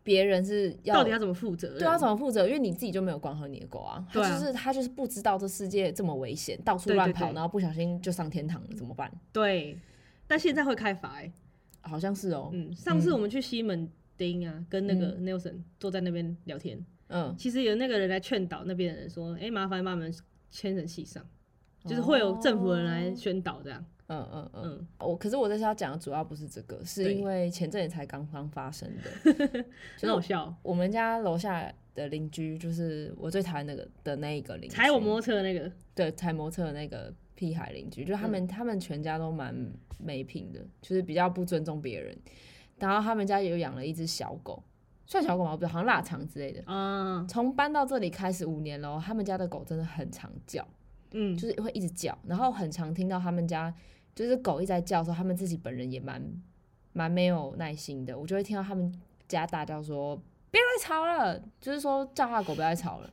[0.03, 1.79] 别人是要到底要怎么负责任？
[1.79, 2.47] 对啊，怎么负责？
[2.47, 9.11] 因为你自己就没有管好你的狗啊，它对啊就是他就是不知道这世界这么危险，到处乱跑，然后不小心就上天堂了，怎么办？
[9.33, 9.79] 对，
[10.27, 11.33] 但现在会开罚哎、
[11.81, 20.13] 好像是哦，嗯，上次我们去西门町啊，跟那个 Nelson 坐在那边聊天，嗯，其实有那个人来劝导那边的人说，哎、麻烦把我们
[20.51, 21.25] 牵绳系上，
[21.85, 23.85] 就是会有政府人来宣导这样。
[24.13, 29.65] 嗯嗯嗯，嗯，我可是我这次要讲的主要不是这个，是因为前阵子才刚刚发生的，
[30.01, 38.31] 很好笑，我们家楼下的邻居就是我最讨厌那个的那一个邻居，踩我摩托车的那个，对踩摩托车的那个屁孩邻居，就他嗯。
[38.31, 39.55] 们、他们全家都蛮
[39.99, 42.17] 没品的，就是比较不尊重别人。
[42.79, 44.61] 然后他们家也有养了一只小狗，
[45.07, 45.57] 算小狗吗？
[45.57, 46.61] 不是，好像腊肠之类的。
[46.67, 50.67] 嗯，从搬到这里开始五年了哦，他们家的狗真的很常叫，
[51.13, 53.73] 嗯，就是会一直叫，然后很常听到他们家
[54.15, 56.23] 就是狗一直在叫的时候，他们自己本人也蛮
[56.93, 58.93] 蛮没有耐心的，我就会听到他们
[59.29, 60.21] 家大叫说。
[60.51, 63.11] 不要再吵了，就是说叫他的狗不要再吵了。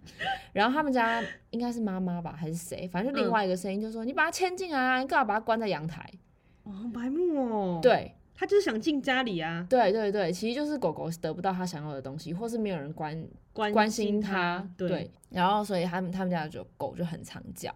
[0.52, 2.86] 然后他们家应该是妈妈吧，还是谁？
[2.90, 6.06] 反正就另外一个声音就说：“你把它牵进来啊，你干嘛把它关在阳台
[6.64, 17.74] 哦，好白目哦，，对他就是想进家里啊，对对对，其实就是狗狗得不到它想要的东西，或是没有人关关关心他它，，对，然后所以他们他们家的就狗就很常叫，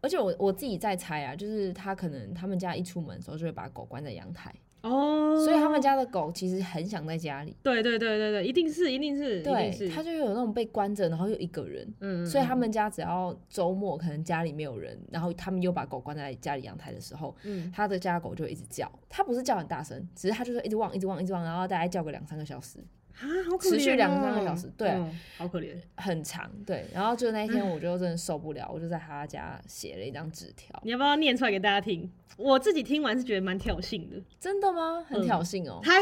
[0.00, 11.86] 而且我我自己在猜啊，就是他可能他们家一出门的时候就会把狗关在阳台，哦，所以他们家的狗其实很想在家里，对对对对对，一定是一定是，对，是，它就有那种被关着，然后又一个人。
[12.00, 18.90] 嗯，所以他嗯们家只要周末可能家里没有人，然后他们又把狗关在家里阳台的时候，嗯，他的家狗就一直叫。
[19.08, 22.78] 它不是叫很大声，只是它就是一直汪、一直汪、一直汪，然后大概叫个两三个小时。
[23.20, 25.74] 啊，好可怜、哦，持续两三个小时对嗯好可怜。
[25.96, 30.78] 很长，对，然后就那一天我就真的受不了，我就在他家写了一张纸条。
[30.82, 32.10] 你要不要念出来给大家听？
[32.36, 35.04] 我自己听完是觉得蛮挑衅的，真的吗？
[35.06, 35.92] 很嗯挑衅哦、他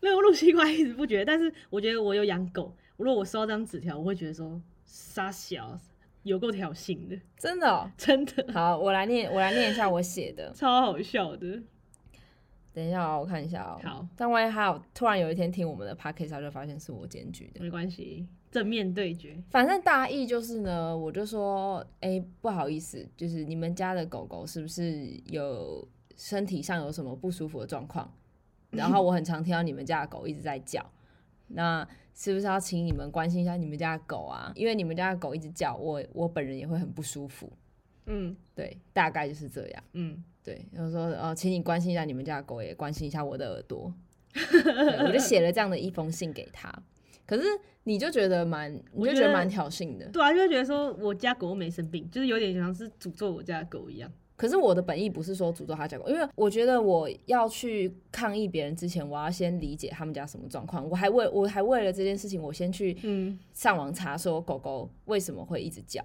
[0.00, 5.78] 那个陆西瓜一直不觉得，但是我觉得我有养狗，如果我收到这张纸条，我会觉得说傻小，
[6.22, 10.50] 有够挑衅的，真的哦、真的好，我来念，我来念一下我写的。
[10.54, 11.62] 超好笑的。
[12.72, 13.80] 等一下哦，我看一下哦。
[13.82, 17.60] 好，但万一他有突然有一天听我们的 podcast，他就发现是我检举的。
[17.60, 19.42] 没关系，正面对决。
[19.50, 28.10] 反正大意就是呢，我就说，哎、不好意思，就是你们家的狗狗是不是有身体上有什么不舒服的状况？
[28.70, 30.82] 然后我很常听到你们家的狗一直在叫，
[31.48, 34.50] 那是不是要请你们关心一下你们家的狗啊？
[34.54, 37.52] 因为你们家的狗一直叫，我我本人也会很不舒服。
[38.06, 39.84] 嗯对，大概就是这样。
[39.92, 43.92] 嗯，对，然后说哦，请你关心一下你们家的狗，也关心一下我的耳朵。
[44.32, 46.72] 对我就写了这样的一封信给他，
[47.26, 47.42] 可是
[47.84, 50.08] 你就觉得蛮，你我就觉得蛮挑衅的。
[50.08, 54.10] 对啊，就会觉得说我家狗没生病，就是有点像是诅咒我家的狗一样。
[54.34, 60.88] 可是我的本意不是说诅咒他家狗，因为我觉得我要去抗议别人之前，我要先理解他们家什么状况。
[60.88, 66.02] 我还为我还为了这件事情，我先去嗯上网查说狗狗为什么会一直叫，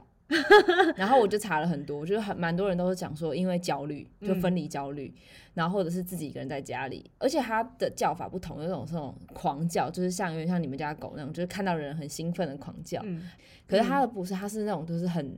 [0.95, 5.13] 然后我就查了很多，我觉得很蛮多人都是讲说因为焦虑，就分离焦虑，
[5.53, 13.29] 然后或者是自己一个人在家里，而且它的叫法不同，有种这种狂叫，就是像有点像你们家狗那种，就是看到人很兴奋的狂叫，嗯，
[13.67, 15.37] 可是它的不是，它是那种就是很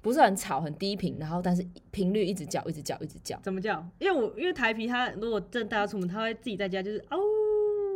[0.00, 3.38] 不是很吵、很低频，然后但是频率一直叫、一直叫、一直叫。
[3.42, 3.84] 怎么叫？
[3.98, 7.18] 因为我因为台皮它如果真的带它出门，它会自己在家就是哦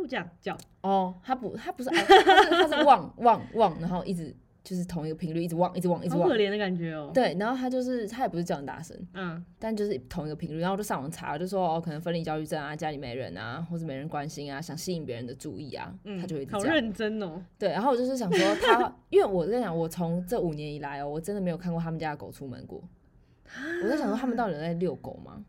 [0.09, 0.57] 这样叫。
[0.81, 4.35] 哦，它不，它不是，它是它是汪汪汪，然后一直
[4.67, 6.35] 就是同一个频率，一直汪，一直汪，一直汪好可。
[6.35, 16.59] 怜的感觉哦、对，然后他就是他也不是叫很大声，嗯但就是同一个频率，然后我就上网查，就说哦，可能分离焦虑症啊，家里没人啊，或者没人关心啊，想吸引别人的注意啊，嗯，他就会这样。
[16.59, 22.83] 好认真哦、对，然后我就是想说他，因为我在想，我从这五年以来哦，我真的没有看过他们家的狗出门过。
[23.81, 25.45] 我在想说，他们到底有在遛狗吗？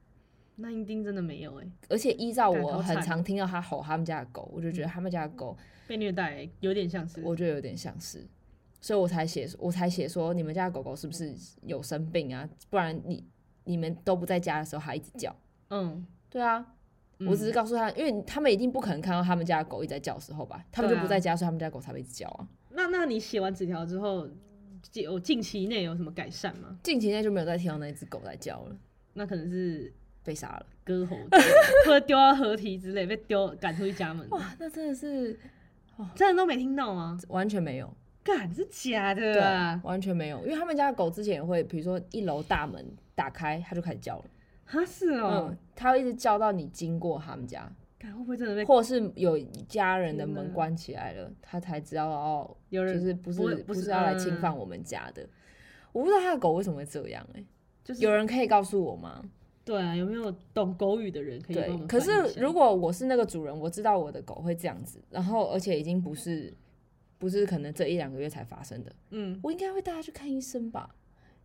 [0.60, 7.20] 那一定真的没有哎、而且依照我很常听到他吼他们家的狗，我就觉得他们家的狗，被虐待、欸，有点像是。
[7.22, 8.26] 我觉得有点像是，
[8.80, 12.48] 所以我才写，我才写说你们家的狗狗是不是有生病啊？
[12.70, 13.24] 不然你
[13.64, 15.34] 你们都不在家的时候还一直叫。
[15.70, 16.64] 嗯，对啊，
[17.26, 22.48] 我只是告诉他，因为他们一定不可能看到他们家的狗一直在叫的时候吧，他们就不在家，所以他们家的狗才会一直叫啊。
[22.70, 24.28] 那那你写完纸条之后，
[24.90, 26.78] 近有近期内有什么改善吗？
[26.82, 28.76] 近期内就没有再听到那只狗在叫了，
[29.14, 30.66] 那可能是被杀了。
[30.84, 31.16] 割喉
[31.84, 34.26] 或者 丢到河堤之类，被丢赶出去家门。
[34.30, 35.38] 哇，那真的是
[36.14, 37.18] 真的都没听到吗？
[37.28, 37.94] 完全没有，
[38.36, 44.24] 干是假的对啊！，完全没有，因为他们家的狗之前也会，比如说一楼大门打开，它就开始叫了。
[44.66, 47.66] 哈是哦嗯，，它会一直叫到你经过他们家，
[47.98, 55.26] 看会不会真的被或是有家人的门关起来了，它才知道哦，有人就是不是不不是要来侵嗯犯我们家的。
[55.92, 57.42] 我不知道他的狗为什么会这样哎、
[57.82, 59.24] 就是有人可以告诉我吗？
[59.64, 59.96] 对啊？
[59.96, 66.52] 有没有懂狗语的人可以可是如果我是那个主人，我知道我的狗会这样子，然后而且已经不是
[67.18, 69.38] 不是可能这一两个月才发生的，嗯。
[69.42, 70.88] 我应该会带他去看医生吧，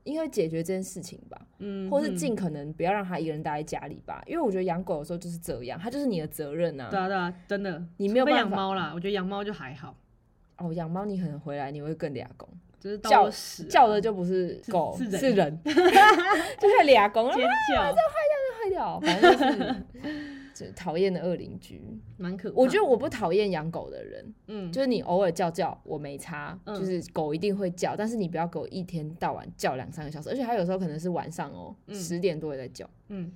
[0.03, 2.15] 应该会解决这件事情吧，嗯，或是嗯。
[2.15, 9.95] 尽可能不要让他一个人待在家里吧，因为我觉得养狗的时候就是这样，它就是你的责任呐、对啊对啊，真的，你没有办法养猫啦，我觉得养猫就还好，
[10.57, 12.47] 哦，养猫你可能回来你会更俩公，
[12.79, 13.29] 就是叫
[13.69, 17.39] 叫的就不是狗是人是人， 就是俩公，尖
[17.73, 19.83] 叫，这坏掉，反正就是
[20.53, 21.81] 就讨厌的恶邻居。
[22.17, 22.55] 蛮可怕。
[22.55, 33.31] 我觉得我不讨厌养狗的人，嗯，就是你偶尔叫叫我没差，嗯就是狗一定会叫，但是你不要狗一天到晚叫两三个小时，而且它有时候可能是晚上哦、嗯十、点多也在叫，嗯，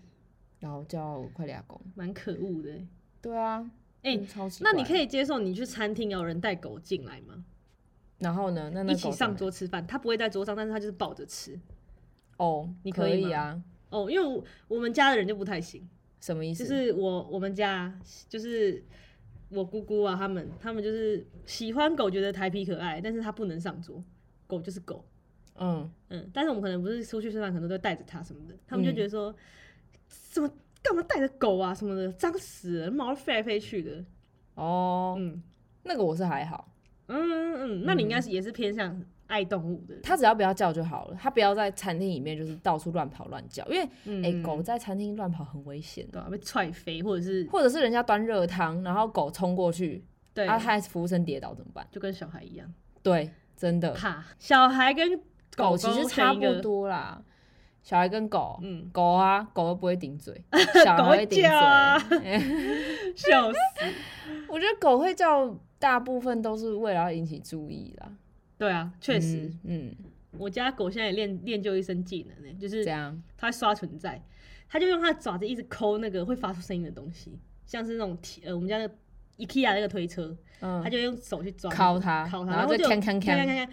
[0.60, 1.80] 然后叫快俩公。
[1.95, 2.88] 蛮可恶的欸。
[3.21, 3.69] 对啊，
[4.03, 4.63] 哎嗯超级。
[4.63, 7.43] 那你可以，接受你去餐厅有人带狗进来吗？
[8.19, 8.71] 然后呢？
[8.73, 11.60] 那那一起上桌吃饭，它不会在桌上，但是它就是抱着吃。
[12.38, 13.62] 哦，你可以啊？
[13.89, 15.88] 哦，因为我我们家的人就不太行，
[16.19, 16.63] 什么意思？
[16.63, 17.93] 就是我我们家
[18.27, 18.84] 就是
[19.49, 24.03] 我姑姑啊，他们他们就是喜欢狗，觉得台皮可爱，但是它不能上桌，
[24.45, 25.06] 狗就是狗，
[25.56, 28.95] 嗯，嗯，但是我们可能不是出去吃饭，可能都会带着它什么的，他们就嗯。
[28.95, 29.34] 觉得说，
[30.32, 30.51] 怎么
[30.82, 34.03] 干嘛带着狗啊什么的，脏死了，毛飞来飞去的，
[34.56, 35.41] 哦，嗯。
[35.84, 36.69] 那个我是还好，
[37.08, 51.86] 嗯嗯嗯，那你应该是也是偏向爱动物的，它只要不要叫就好了，它不要在餐厅里面就是到处乱跑乱叫，因为哎、嗯狗在餐厅乱跑很危险，对啊，被踹飞或者是或者是人家端热汤，然后狗冲过去，对，啊，害服务生跌倒怎么办？
[51.92, 55.18] 就跟小孩一样对，真的，怕小孩跟
[55.56, 57.22] 狗狗其实差不多啦。
[57.84, 60.44] 小孩跟狗，嗯，狗啊，狗又不会顶嘴，
[60.84, 61.48] 小孩会顶嘴。
[63.16, 63.58] 笑死，
[64.49, 68.12] 我觉得狗会叫，大部分都是为了要引起注意啦。
[68.58, 69.95] 对啊，确实，嗯，嗯，
[70.38, 74.22] 我家狗现在也练练就一身技能呢，就是这样，它会刷存在，
[74.68, 78.93] 它就用它的爪子一直抠那个会发出声音的东西，像是那种铁呃我们家那个
[79.38, 80.82] IKEA 那个推车，嗯。
[80.84, 83.22] 它，就用手去抓那个，敲它敲它，然后就就锵锵锵。
[83.22, 83.70] 锵锵锵，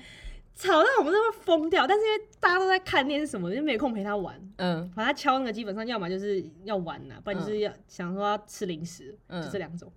[0.54, 1.86] 吵到我们都会疯掉。
[1.86, 4.38] 但是因为大家都在看电视什么的，就没空陪它玩。
[4.56, 4.88] 嗯。
[4.94, 9.42] 把它敲那个，基本上要么就是要玩呐、不然就是要、想说要吃零食，嗯。
[9.42, 9.90] 就这两种。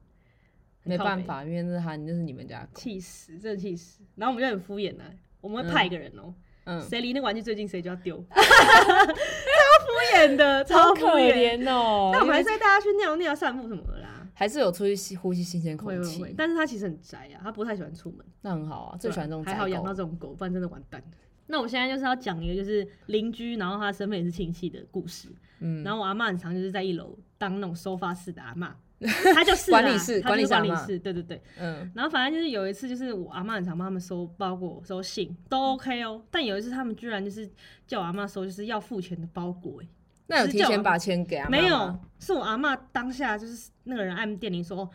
[0.88, 2.68] 没办法，因为那是他，那是你们家。
[2.74, 4.02] 气死，真的气死。
[4.16, 5.04] 然后我们就很敷衍呢、
[5.42, 6.34] 我们会派一个人哦、
[6.66, 11.58] 嗯，谁离那个玩具最近谁就要丢， 超敷衍的， 超可敷衍。
[11.58, 12.12] 怜哦。
[12.14, 14.28] 那我们还是带他去尿尿、散步什么的啦。
[14.34, 18.24] 还是有出去吸呼吸新鲜会会空气会，，但是他其实很宅啊，他不太喜欢出门。
[18.42, 19.96] 那很好啊，最喜欢这种宅还好养到狗。
[19.96, 21.04] 这种狗，不然真的完蛋。
[21.48, 25.30] 那我现在就是要讲一个就是邻居，然后他身份也是亲戚的故事。
[25.60, 28.76] 嗯，然后我阿妈很常就是在一楼当那种收发室的阿妈，
[29.34, 31.42] 她就是管理室管理管理室，对对对。
[31.60, 36.22] 嗯然后反正就是有一次，就是我阿妈很常帮他们收包裹、收信，都 OK 哦。
[36.32, 37.48] 但有一次他们居然就是
[37.86, 39.88] 叫我阿妈收，就是要付钱的包裹、欸，
[40.28, 44.90] 那有提前把钱给他没有，是我阿妈当下就是那个人按电铃说，哦，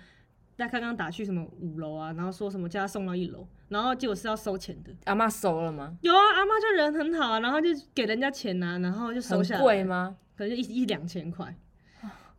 [0.59, 4.93] 他刚刚打去什么五楼啊，然后说什么叫他送到一楼，然后结果是要收钱的。
[5.05, 5.97] 阿妈收了吗？
[6.01, 9.61] 有啊，阿妈就人很好啊，然后就给人家钱呐、然后就收下来。
[9.61, 10.17] 贵吗？
[10.37, 11.55] 可能就一一两千块。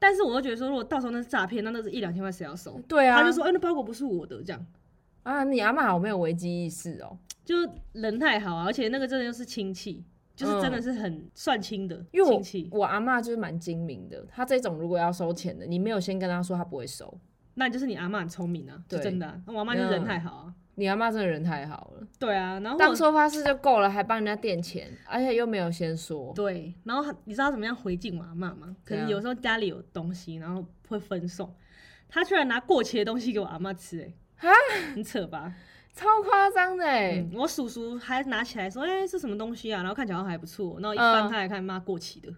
[0.03, 2.77] 但是我又觉得说，如果到时候那是诈骗，那那是一两千块谁要收？
[2.89, 4.65] 对啊，他就说，哎、那包裹不是我的，这样。
[5.23, 7.55] 啊，你阿妈好没有危机意识哦，就
[7.93, 10.03] 人太好啊，而且那个真的又是亲戚，
[10.35, 12.07] 就是真的是很算亲的嗯。
[12.11, 17.17] 因为我亲戚，我阿妈就是蛮精明的，她这种如果要收钱的，你没有先跟她说，她不会收。
[17.53, 19.41] 那就是你阿妈很聪明啊，就真的、啊。
[19.47, 26.33] 那我阿妈就是人太好啊，你阿妈真的人太好了，对啊，然后当我收发室就够了，还帮人家垫钱，而且又没有先说。
[26.35, 28.75] 对，然后他你知道他怎么样回敬我阿妈吗？
[28.83, 31.53] 可能有时候家里有东西，然后会分送，
[32.09, 34.13] 他居然拿过期的东西给我阿妈吃、欸，
[34.47, 34.51] 啊
[34.93, 35.53] 很扯吧？
[35.95, 36.85] 超夸张的
[37.33, 42.33] 我叔叔还拿起来说：“哎、是什么东西啊？”然后看起来还不错，然后一翻嗯开来看，妈过期的，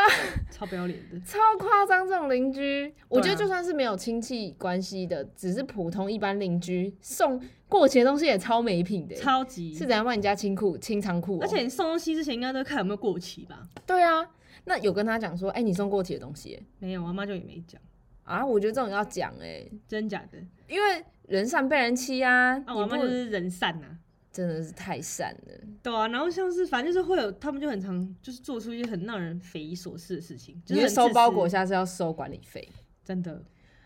[0.50, 1.20] 超不要脸的。
[1.20, 2.08] 超夸张！
[2.08, 11.38] 这种邻居，我觉得就算是没有亲戚关系的，只是普通一般邻居送过期的东西也超没品的欸、超级是怎样帮你家清库清仓库、哦？
[11.42, 13.66] 而且你送东西之前应该都看有没有过期吧？
[13.86, 14.28] 对啊，
[14.64, 17.80] 那有跟他讲说，哎、你送过期的东西欸、没有，我妈就也没讲，
[18.24, 18.44] 啊？
[18.44, 20.38] 我觉得这种要讲哎、真假的？
[20.68, 23.86] 因为人善被人欺啊，啊，我妈就是人善呐、
[24.32, 25.52] 真的是太善了。
[25.82, 32.66] 对啊，然后像是反正就是会有，他们就很常就是做出一些很让人匪夷所思的事情，就你是收包裹，下是要收管理费，
[33.04, 33.42] 真的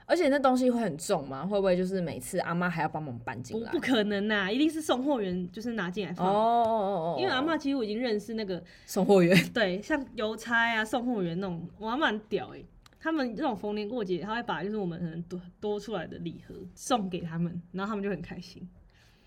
[0.08, 1.44] 而且那东西会很重吗？
[1.44, 3.72] 会不会就是每次阿妈还要帮忙搬进来？
[3.72, 6.24] 不不可能呐、一定是送货员就是拿进来放。
[6.24, 12.62] 哦哦哦哦，因为阿妈几乎已经认识那个送货员，对，像邮差啊、送货员那种，我阿妈很屌哎、
[13.00, 18.64] 他们这种逢年过节，他会把就是我们可能多多出来的礼盒送给他们，然后他们就很开心。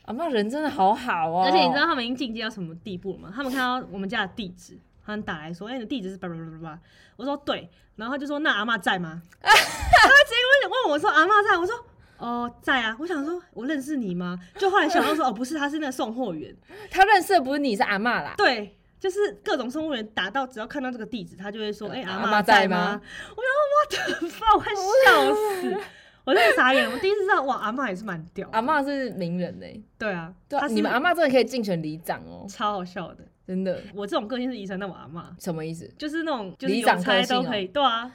[0.10, 1.44] 阿妈人真的好好哦。
[1.46, 3.32] 而且你知道他们已经进阶到什么地步了吗？
[3.34, 6.80] 他们看到我们家的地址，他们打来说：“哎、你的地址是叭叭叭叭叭。”
[7.16, 11.76] 我说：“对。”然后他就说：“那阿妈在吗？” 他直接问问我说：“阿妈在？”我说
[12.18, 16.56] ：“哦，在啊。”我想说：“我认识你吗？”就后来想到说：“哦，不是，他是那个送货员。
[16.90, 18.34] 他认识的不是你，是阿妈啦”。
[18.38, 18.76] 对。
[19.00, 23.00] 就是各种送货员打到，只要看到这个地址，他就会说：“哎、呃阿阿嬷在在吗？”
[23.38, 24.74] 我想说：“我的妈！”我快
[25.06, 25.90] 笑死！
[26.30, 26.88] 我真的傻眼。
[26.88, 28.48] 我第一次知道，哇，阿妈也是蛮屌。
[28.52, 29.66] 阿妈是名人呢、
[29.98, 33.26] 对啊，对啊，你们阿妈真的可以竞选里长哦，超好笑的。
[33.48, 33.82] 真的。
[33.96, 35.92] 我这种个性是遗传到我阿妈，什么意思？
[35.98, 38.12] 就是那种就是里长邮差个性哦都可以，对啊，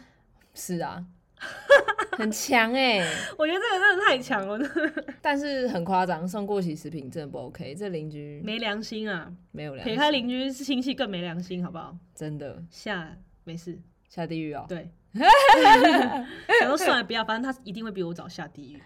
[0.55, 1.05] 是啊，
[2.17, 3.01] 很强哎、
[3.37, 7.75] 我觉得这个真的太强了，但是很夸张，送过期食品真的不 OK。
[7.75, 9.33] 这邻居没良心啊！
[9.51, 11.97] 没有良心撇心，开邻居是亲戚更没良心，好不好？
[12.15, 13.77] 真的下没事，
[14.09, 14.65] 下地狱哦。
[14.69, 14.89] 对。
[16.61, 18.83] 想说算了， 不要，反正他一定会比我早下地狱，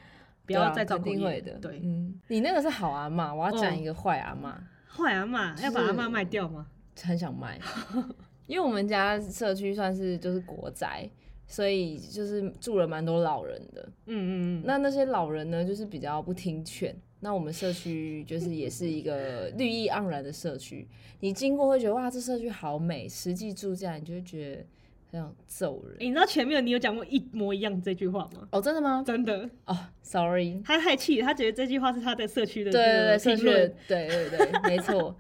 [0.47, 1.53] 不要再找口业肯定会的。
[1.59, 6.67] 对，嗯，你那个是好阿妈，我要讲哦一个坏阿妈，坏阿妈要把阿妈卖掉吗？
[7.03, 7.59] 很想卖，
[8.47, 11.09] 因为我们家社区算是就是国宅，
[11.47, 13.89] 所以就是住了蛮多老人的。
[14.07, 16.95] 嗯嗯嗯，那那些老人呢，就是比较不听劝。
[17.21, 20.89] 那我们社区就是也是一个绿意盎然的社区，
[21.21, 24.65] 你经过会觉得哇，这社区好美，实际住下来你就会觉得
[25.11, 25.97] 很想揍人。
[25.99, 28.49] 欸你知道前面你有讲过一模一样这句话吗？
[28.53, 29.03] 哦，真的吗？
[29.07, 35.17] 真的，哦，sorry，他太气了，他觉得这句话是他的社区的对对对，社区的评论，对对对， 没错。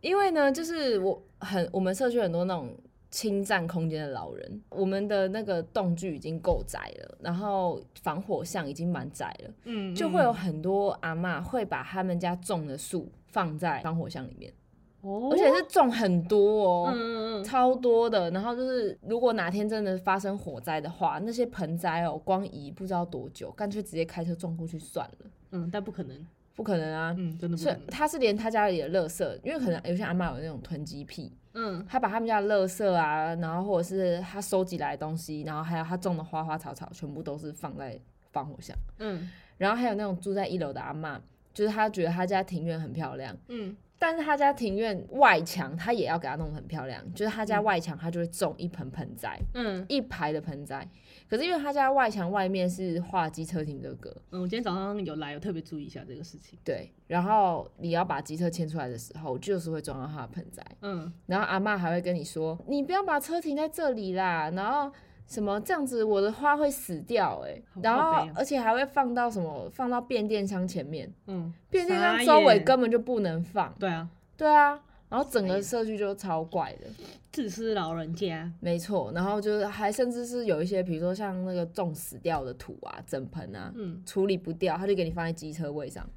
[0.00, 2.76] 因为呢，就是我很我们社区很多那种
[3.10, 14.52] 侵占空间的老人，我们的那个洞距已经够窄了，然后防火巷已经蛮窄了，嗯，就会有很多阿嬷会把他们家种的树放在防火巷里面，
[15.00, 16.92] 哦，而且是种很多哦。
[16.92, 26.26] 嗯嗯嗯，超多的，然后就是如果哪天真的发生火灾的话，那些盆栽哦，光移不知道多久，干脆直接开车撞过去算了，嗯，但不可能，
[26.56, 27.14] 不可能啊！
[27.16, 37.96] 嗯，真的不所以可能，他是连他家里的垃圾，因为可能有些阿嬷有那种囤积癖，嗯他把他们家的垃圾啊，然后或者是他收集来的东西，然后还有他种的花花草草，全部都是放在
[38.32, 38.76] 防火箱。
[38.98, 41.20] 嗯，然后还有那种住在一楼的阿嬷，
[41.58, 50.88] 就是他觉得他家庭院很漂亮，嗯，但是他家庭院外墙他也要给他弄得很漂亮，就是他家嗯外墙他就会种一盆盆栽，嗯一排的盆栽。
[51.28, 56.56] 可是因为他家外墙外面是画机车停车格，嗯，我今天早上有来，有特别注意一下这个事情。
[56.62, 60.64] 对，然后你要把机车牵出来的时候，就是会撞到他的盆栽。
[60.82, 64.92] 嗯，然后阿嬷还会跟你说，你不要把车停在这里啦，然后
[65.28, 74.08] 什么这样子我的花会死掉哎、好然后而且还会放到什么放到变电箱前面，嗯，变电箱周围根本就不能放，对啊，
[74.38, 76.86] 对啊，然后整个社区就超怪的，
[77.30, 78.50] 自私老人家。
[78.60, 83.70] 没错，然后就是还甚至是有一些，比如说像那个种死掉的土啊，整盆啊。
[83.76, 86.08] 嗯，处理不掉，他就给你放在机车位上，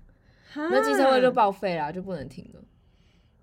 [0.56, 2.62] 那那机车位就报废了，就不能停了。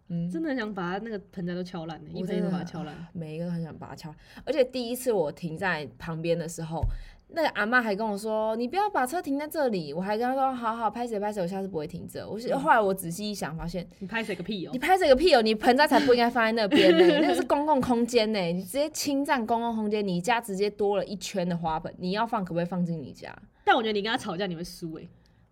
[0.09, 3.07] 嗯，真的很想把它那个盆栽都敲烂的，一盆一盆我真的把它敲烂。
[3.13, 4.15] 每一个都很想把它敲。
[4.45, 6.83] 而且第一次我停在旁边的时候，
[7.29, 14.79] 那个阿妈还跟我说：“你不要把车停在这里。”我还跟她说：“好好，拍谁拍谁，我下次不会停这。”我是后来我仔细一想，发现你拍谁个屁哦你！
[14.79, 23.37] 拍谁个屁哦，你盆栽才不应该放在那边呢， 那是公共空间呢，你直接侵占公共空间，你家直接多了一圈的花盆，你要放可不可以放进你家？
[23.63, 25.03] 但我觉得你跟他吵架你会输哎。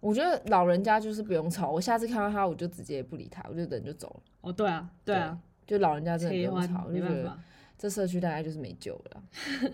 [0.07, 4.23] 我觉得老人家就是不用吵，我下次看到他我就直接不理他，我就人就走了。
[4.43, 7.39] 哦，对啊，对啊，就老人家真的不用吵，我就觉得。
[7.79, 9.23] 这社区大概就是没救了，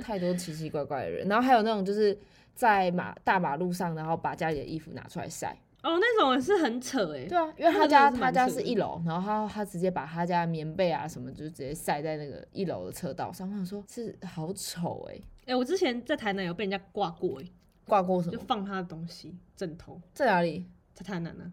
[0.02, 1.28] 太多奇奇怪怪的人。
[1.28, 2.18] 然后还有那种就是
[2.52, 5.56] 在马大马路上，然后把家里的衣服拿出来晒。
[5.84, 7.26] 哦，那种是很扯哎。
[7.26, 13.48] 对啊，因为他家他家是一楼，然后他他直接把他家的棉被啊什么，就直接晒在那个一楼的车道上。
[13.48, 17.50] 我想说，是好丑哎、哎，我之前在台南有被人家挂过哎，就
[17.86, 18.36] 挂过什么？
[18.36, 20.66] 就放他的东西，枕头在哪里？
[20.94, 21.52] 在台南呢。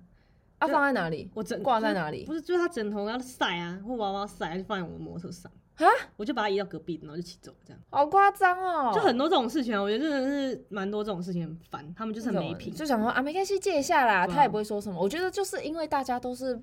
[0.59, 1.31] 啊，就放在哪里？
[1.33, 8.91] 我枕挂在哪里不是，就是他枕头要晒啊，或娃娃晒，就放在我的摩托车上啊，我就把它移到隔壁，然后就骑走，这样好夸张哦！
[8.93, 15.01] 就很多这种事情啊，我觉得真的是蛮多这种事情很烦，他们就是很没品，就想说啊，没关系，借一下啦，啊他也不会说什么。
[15.01, 16.61] 我觉得就是因为大家都是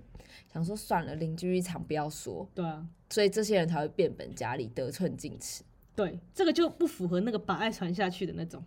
[0.52, 5.64] 想说算了，邻居一场不要说，对啊，所以这些人才会变本加厉，得寸进尺。
[5.94, 8.62] 对，这个就不符合那个把爱传下去的那种。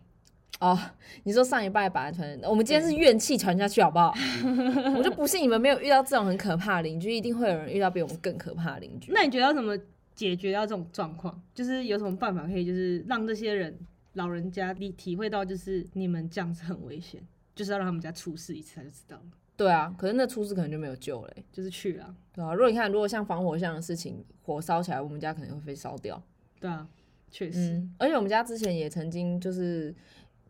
[0.59, 0.77] 哦，
[1.23, 4.13] 你说上一拜把它传，我们今天是怨气传下去好不好？
[4.97, 9.11] 我就不信你们没有遇到这种很可怕的邻居，一定会有人遇到比我们更可怕的邻居。
[9.13, 9.77] 那你觉得要怎么
[10.13, 11.41] 解决掉这种状况？
[11.55, 13.73] 就是有什么办法可以，就是让这些人
[14.13, 17.21] 老人家你体会到，就是你们这样子很危险，
[17.55, 19.23] 就是要让他们家出事一次他就知道了，
[19.55, 26.21] 对啊，可是那出事可能就没有救了欸、就是去了，对啊，如果你看，如果像防火巷的事情，火烧起来，我们家可能会被烧掉。
[26.59, 26.85] 对啊，
[27.31, 29.95] 确实，嗯，而且我们家之前也曾经就是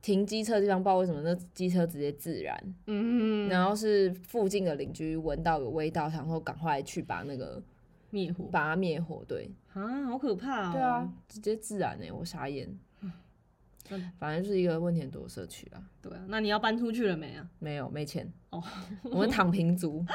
[0.02, 7.62] 停机车的地方，不知道为什么那机车直接自燃，嗯，然后是附近的邻居闻到有味道，想说赶快去把那个
[8.10, 9.24] 灭火把它灭火。
[9.28, 10.72] 对，啊，好可怕哦。
[10.74, 12.68] 对啊，，直接自燃呢、我傻眼
[13.02, 13.12] 嗯。
[14.20, 17.50] 反正就是一个问题很多的社区啊，对啊，那你要搬出去了没啊？
[17.60, 18.64] 没有没钱哦，
[19.04, 20.06] 我们躺平族，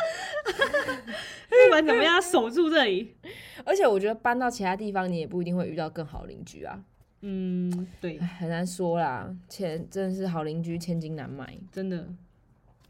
[1.48, 3.16] 不管怎么样，守住这里。
[3.64, 6.84] 而且我觉得搬到其他地方，你也不一定会遇到更好的邻居啊，
[7.26, 11.58] 嗯，对，很难说啦，钱真的是好邻居千金难买。
[11.72, 12.06] 真的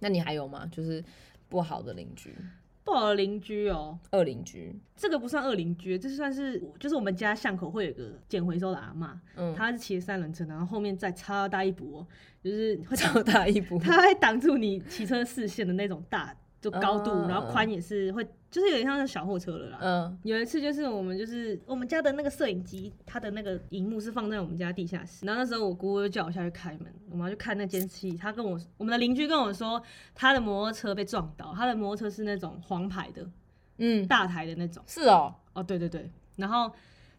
[0.01, 0.67] 那你还有吗？
[0.73, 1.03] 就是
[1.49, 2.35] 不好的邻居，
[2.83, 3.97] 不好的邻居哦。
[4.11, 12.07] 二邻居，这个不算二邻居，这算是就是我们家巷口会有个捡回收的阿嬷，嗯，她是骑三轮车，然后后面再超大一补哦，
[12.43, 19.79] 就是会挡，超大一波，她会挡住你骑车视线的那种大，就高度，嗯然后宽也是会，就是有点像是小货车了啦。
[19.83, 20.19] 嗯。
[20.23, 28.17] 有一次就是我们就是我们家的那个摄影机，它的那个荧幕是放在我们家地下室，然后那时候我姑姑就叫我下去开门，我们要去看那监视器。
[28.17, 29.83] 他跟我我们的邻居跟我说，
[30.15, 33.29] 他的摩托车被撞倒，他的摩托车是那种黄牌的
[33.77, 34.83] 嗯，大台的那种。
[34.87, 36.73] 是哦，哦，对对对，然后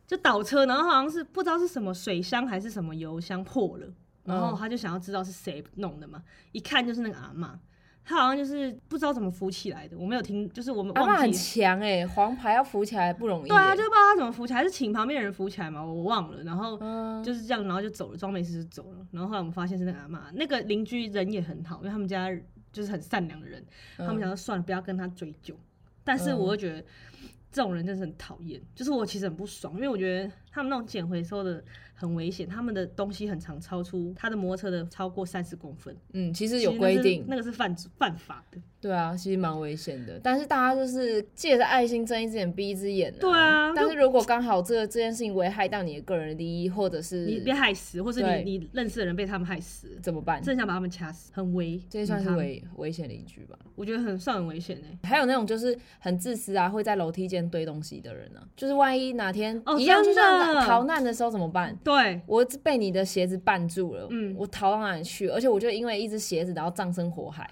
[0.08, 3.86] 就倒车，然后好像是不知道是什么水箱还是什么油箱破了，
[4.24, 4.58] 然后嗯。
[4.58, 6.24] 他就想要知道是谁弄的嘛，
[6.54, 7.50] 一看就是那个阿嬷，
[8.06, 11.34] 他好像就是不知道怎么扶起来的，我没有听，就是我们阿妈很。
[11.34, 13.48] 强哎，黄牌要扶起来不容易耶。
[13.50, 16.44] 对啊，就不知道他怎么扶起来，还是请旁边的人扶起来嘛，我忘了。
[16.44, 19.08] 然后嗯，就是这样，然后就走了，装没事就走了。
[19.12, 22.30] 然后后来我们发现是那个阿妈，那个邻居人也很好，因为他们家
[22.72, 23.66] 就是很善良的人，
[23.98, 25.58] 他们想说算了，不要跟他追究。
[26.04, 26.82] 但是嗯我又觉得
[27.52, 31.64] 这种人真的是很讨厌，就是我其实很不爽，因为我觉得他们那种捡回收的
[31.96, 38.60] 很危险，他们的东西很长超出他的摩托车的超过三十公分，嗯，其实有规定，那个是犯犯法的。
[38.82, 40.20] 对啊，其实蛮危险的。
[40.22, 50.40] 但是大家就是借着爱心睁一只眼闭一只眼、对啊但是如果刚好这这件事情危害到你的个人利益，或者是你被害死，或是你你认识的人被他们害死，怎么办？
[50.44, 53.58] 真的想把他们掐死，很危，这也算是危危险邻居吧。
[53.74, 60.22] 我觉得很算很危险哎、还有那种就是很自私啊，会在楼梯间堆东西的人啊，就是万一哪天哦一样，就真的
[60.54, 61.76] 像逃难的时候怎么办？
[61.86, 65.30] 对，我被你的鞋子绊住了，嗯我逃到哪里去？
[65.30, 67.50] 而且我就因为一只鞋子，然后葬身火海，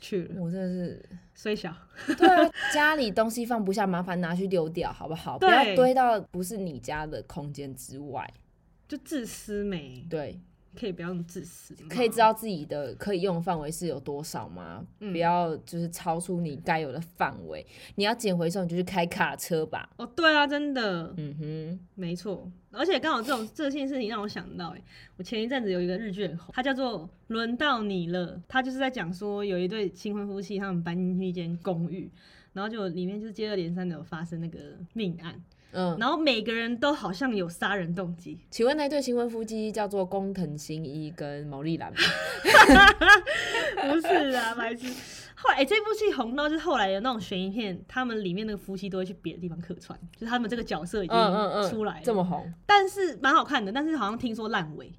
[0.00, 1.02] 去了，我真的是，
[1.34, 1.74] 虽小。
[2.16, 5.36] 对啊，家里东西放不下，麻烦拿去丢掉，好不好？
[5.38, 8.26] 不要堆到不是你家的空间之外。
[8.88, 10.38] 就自私美，对，
[10.78, 14.84] 可以不要那么自私，可以知道自己的可以用的范围是有多少吗？
[15.00, 17.64] 嗯不要就是超出你该有的范围。
[17.96, 19.90] 你要捡回收，你就去开卡车吧。
[19.96, 22.50] 哦，对啊，真的，嗯哼，没错。
[22.70, 24.82] 而且刚好这种这件事情让我想到、欸，
[25.18, 32.10] 我前一阵子有一个日剧很红，它叫做《轮到你了》，它就是在讲说有一对新婚夫妻，他们搬进去一间公寓，
[32.54, 34.58] 然后就里面就是接二连三的有发生那个
[34.94, 35.38] 命案，
[35.72, 41.98] 嗯，然后每个人都好像有杀人动机，请问那对新婚夫妻叫做工藤新一跟毛利兰吗？
[43.90, 44.86] 不是啊，白痴。
[45.34, 54.92] 后来、欸、这部戏红到就是后来有那种悬疑片，他们里面那个夫妻都会去别的地方客串，就是他们这个角色已经嗯嗯嗯，出来了，这么红，但是蛮好看的，但是好像听说烂尾，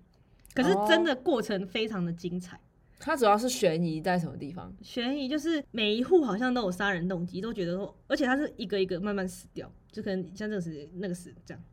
[0.54, 2.60] 可是真的过程非常的精彩。
[3.00, 4.74] 它主要是悬疑在什么地方？
[4.82, 11.64] 悬疑就是每一户好像都有杀人动机，都觉得说，而且它是一个一个慢慢死掉，就可能像这个死那个时这样，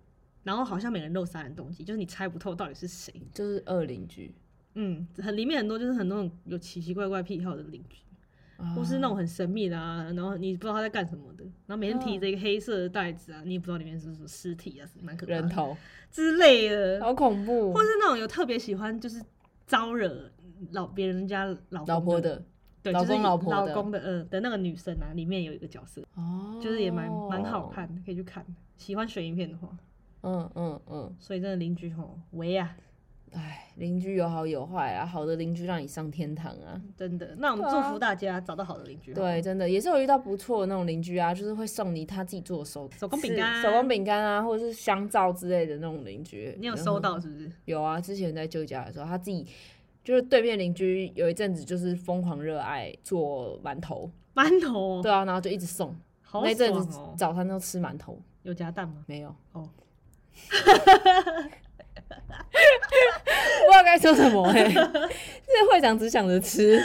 [0.45, 3.13] 然后好像每个人都有杀人动机，就是你猜不透到底是谁。
[3.35, 4.33] 就是恶邻居，
[4.75, 8.05] 嗯，很里面很多就是很多种有奇奇怪怪癖好的邻居，
[8.77, 15.77] 或是那种很神秘的啊，然后你不知道他在干什么的，然后每天提着一个黑色的袋子啊，你也不知道里面是什么尸体啊，是蛮可怕的人头，
[16.11, 17.01] 之类的。
[17.01, 17.83] 好恐怖或。
[17.83, 19.23] 是那种有特别喜欢就是
[19.67, 20.31] 招惹
[20.73, 22.45] 老别人家老公老婆，的
[22.83, 27.69] 对，老就是公老婆老公的呃的那个女生啊，里面有一个角色，哦，就是也蛮蛮好。
[27.69, 28.45] 看的，可以去看。
[28.77, 29.69] 喜欢悬疑片的话，
[30.23, 32.75] 嗯嗯嗯，所以真的邻居吼，喂呀、
[33.33, 36.81] 哎，邻居有好有坏啊，好的邻居让你上天堂啊。
[36.97, 37.35] 真的。
[37.37, 39.13] 那我们祝福大家找到好的邻居。
[39.13, 46.57] 对，，真的也是有遇到不错的那种邻居啊，就是会送你他自己做的手手工饼干手工饼干啊，或者是香皂之类的那种邻居。
[46.59, 47.53] 你有收到是不是？
[47.67, 49.47] 有啊，之前在旧家的时候，他自己
[50.03, 57.15] 就是对面邻居有一阵子就是疯狂热爱做馒头， 馒头哦，对啊，然后就一直送，好那阵子哦。
[57.17, 59.05] 早餐都吃馒头，有夹蛋吗？
[59.07, 59.69] 没有哦，
[62.51, 66.81] 不知道该说什么哎、欸， 这会长只想着吃。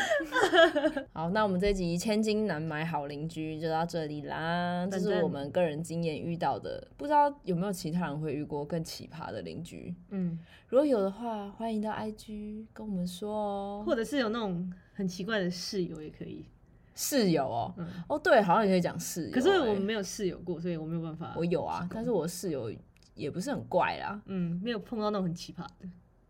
[1.13, 9.93] 好，那我们这集千金难买好邻居就到这里啦，这是我们个人经验遇到的，不知道有没有其他人会遇过更奇葩的邻居。
[10.09, 13.83] 嗯，如果有的话，欢迎到 IG 跟我们说哦。
[13.85, 16.45] 或者是有那种很奇怪的室友也可以。
[16.97, 21.33] 室友哦，嗯，哦对，好像也可以讲室友欸、可是我们没有室友过，所以我没有办法。
[21.35, 22.71] 我有啊，但是我室友
[23.15, 24.21] 也不是很怪啦。
[24.25, 25.89] 嗯，没有碰到那种很奇葩的。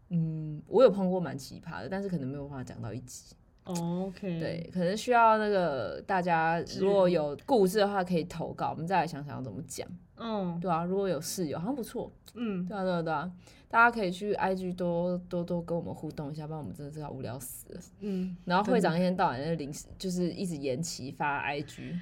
[0.10, 3.36] 嗯，我有碰过蛮奇葩的，但是可能没有办法讲到一集。
[3.66, 9.88] 哦 OK，对，可能需要那个大家如果有故事的话，可以投稿，我们再来想想要怎么讲。
[10.18, 12.12] 嗯，对啊，如果有室友，好像不错。
[12.36, 13.32] 嗯，对啊，对啊，对啊，
[13.68, 17.82] 大家可以去 IG 多多多跟我们互动一下，不然我们真的是要无聊死了。
[18.02, 22.00] 嗯，然后会长一天到晚在临时就是一直延期发 IG。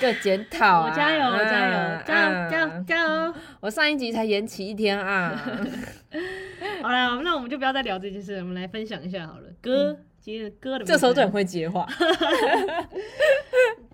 [0.00, 0.90] 对，检讨啊！
[0.90, 3.34] 我加油，我加油，啊加油，啊加油，加油！
[3.60, 5.30] 我上一集才延期一天啊！
[6.82, 9.48] 好了，那我们就不要再聊这件事，我们来分享一下好了。
[9.60, 11.86] 歌，今天的歌的这时候就很会接话。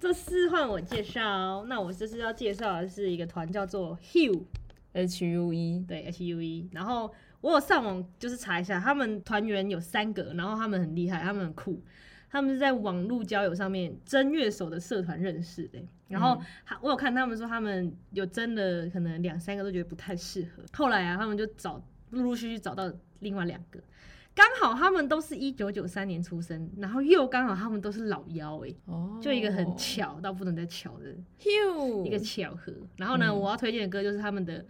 [0.01, 11.83] 这次换我介绍，那我这次要介绍的是一个团叫做 Hue，H U E，对 H U E，然后我有上网就是查一下，他们团员有三个，然后他们很厉害，他们很酷，
[12.31, 15.79] 他们是在网络交友上面真乐手的社团认识的。
[16.09, 23.79] 然后还我有看他们说，他们有真的可能两三个都觉得不太适合，后来啊，他们就找陆陆续续找到另外两个，
[24.35, 31.15] 刚好他们都是一九九三年出生，然后又刚好他们都是老妖哎、哦，就一个很巧到不能再巧的
[32.05, 32.73] 一个巧合。
[32.97, 33.39] 然后呢，嗯。
[33.39, 34.65] 我要推荐的歌就是他们的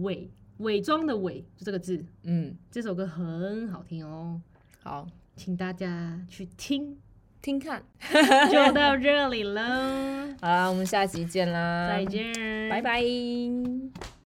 [0.00, 4.40] 伪伪装的伪，就这个字，嗯，这首歌很好听哦，
[4.82, 5.06] 好
[5.36, 6.96] 请大家去听。
[7.42, 7.82] 听看。
[8.52, 9.62] 就到这里喽，
[10.42, 14.19] 好啦，我们下集见啦，再，见，拜拜。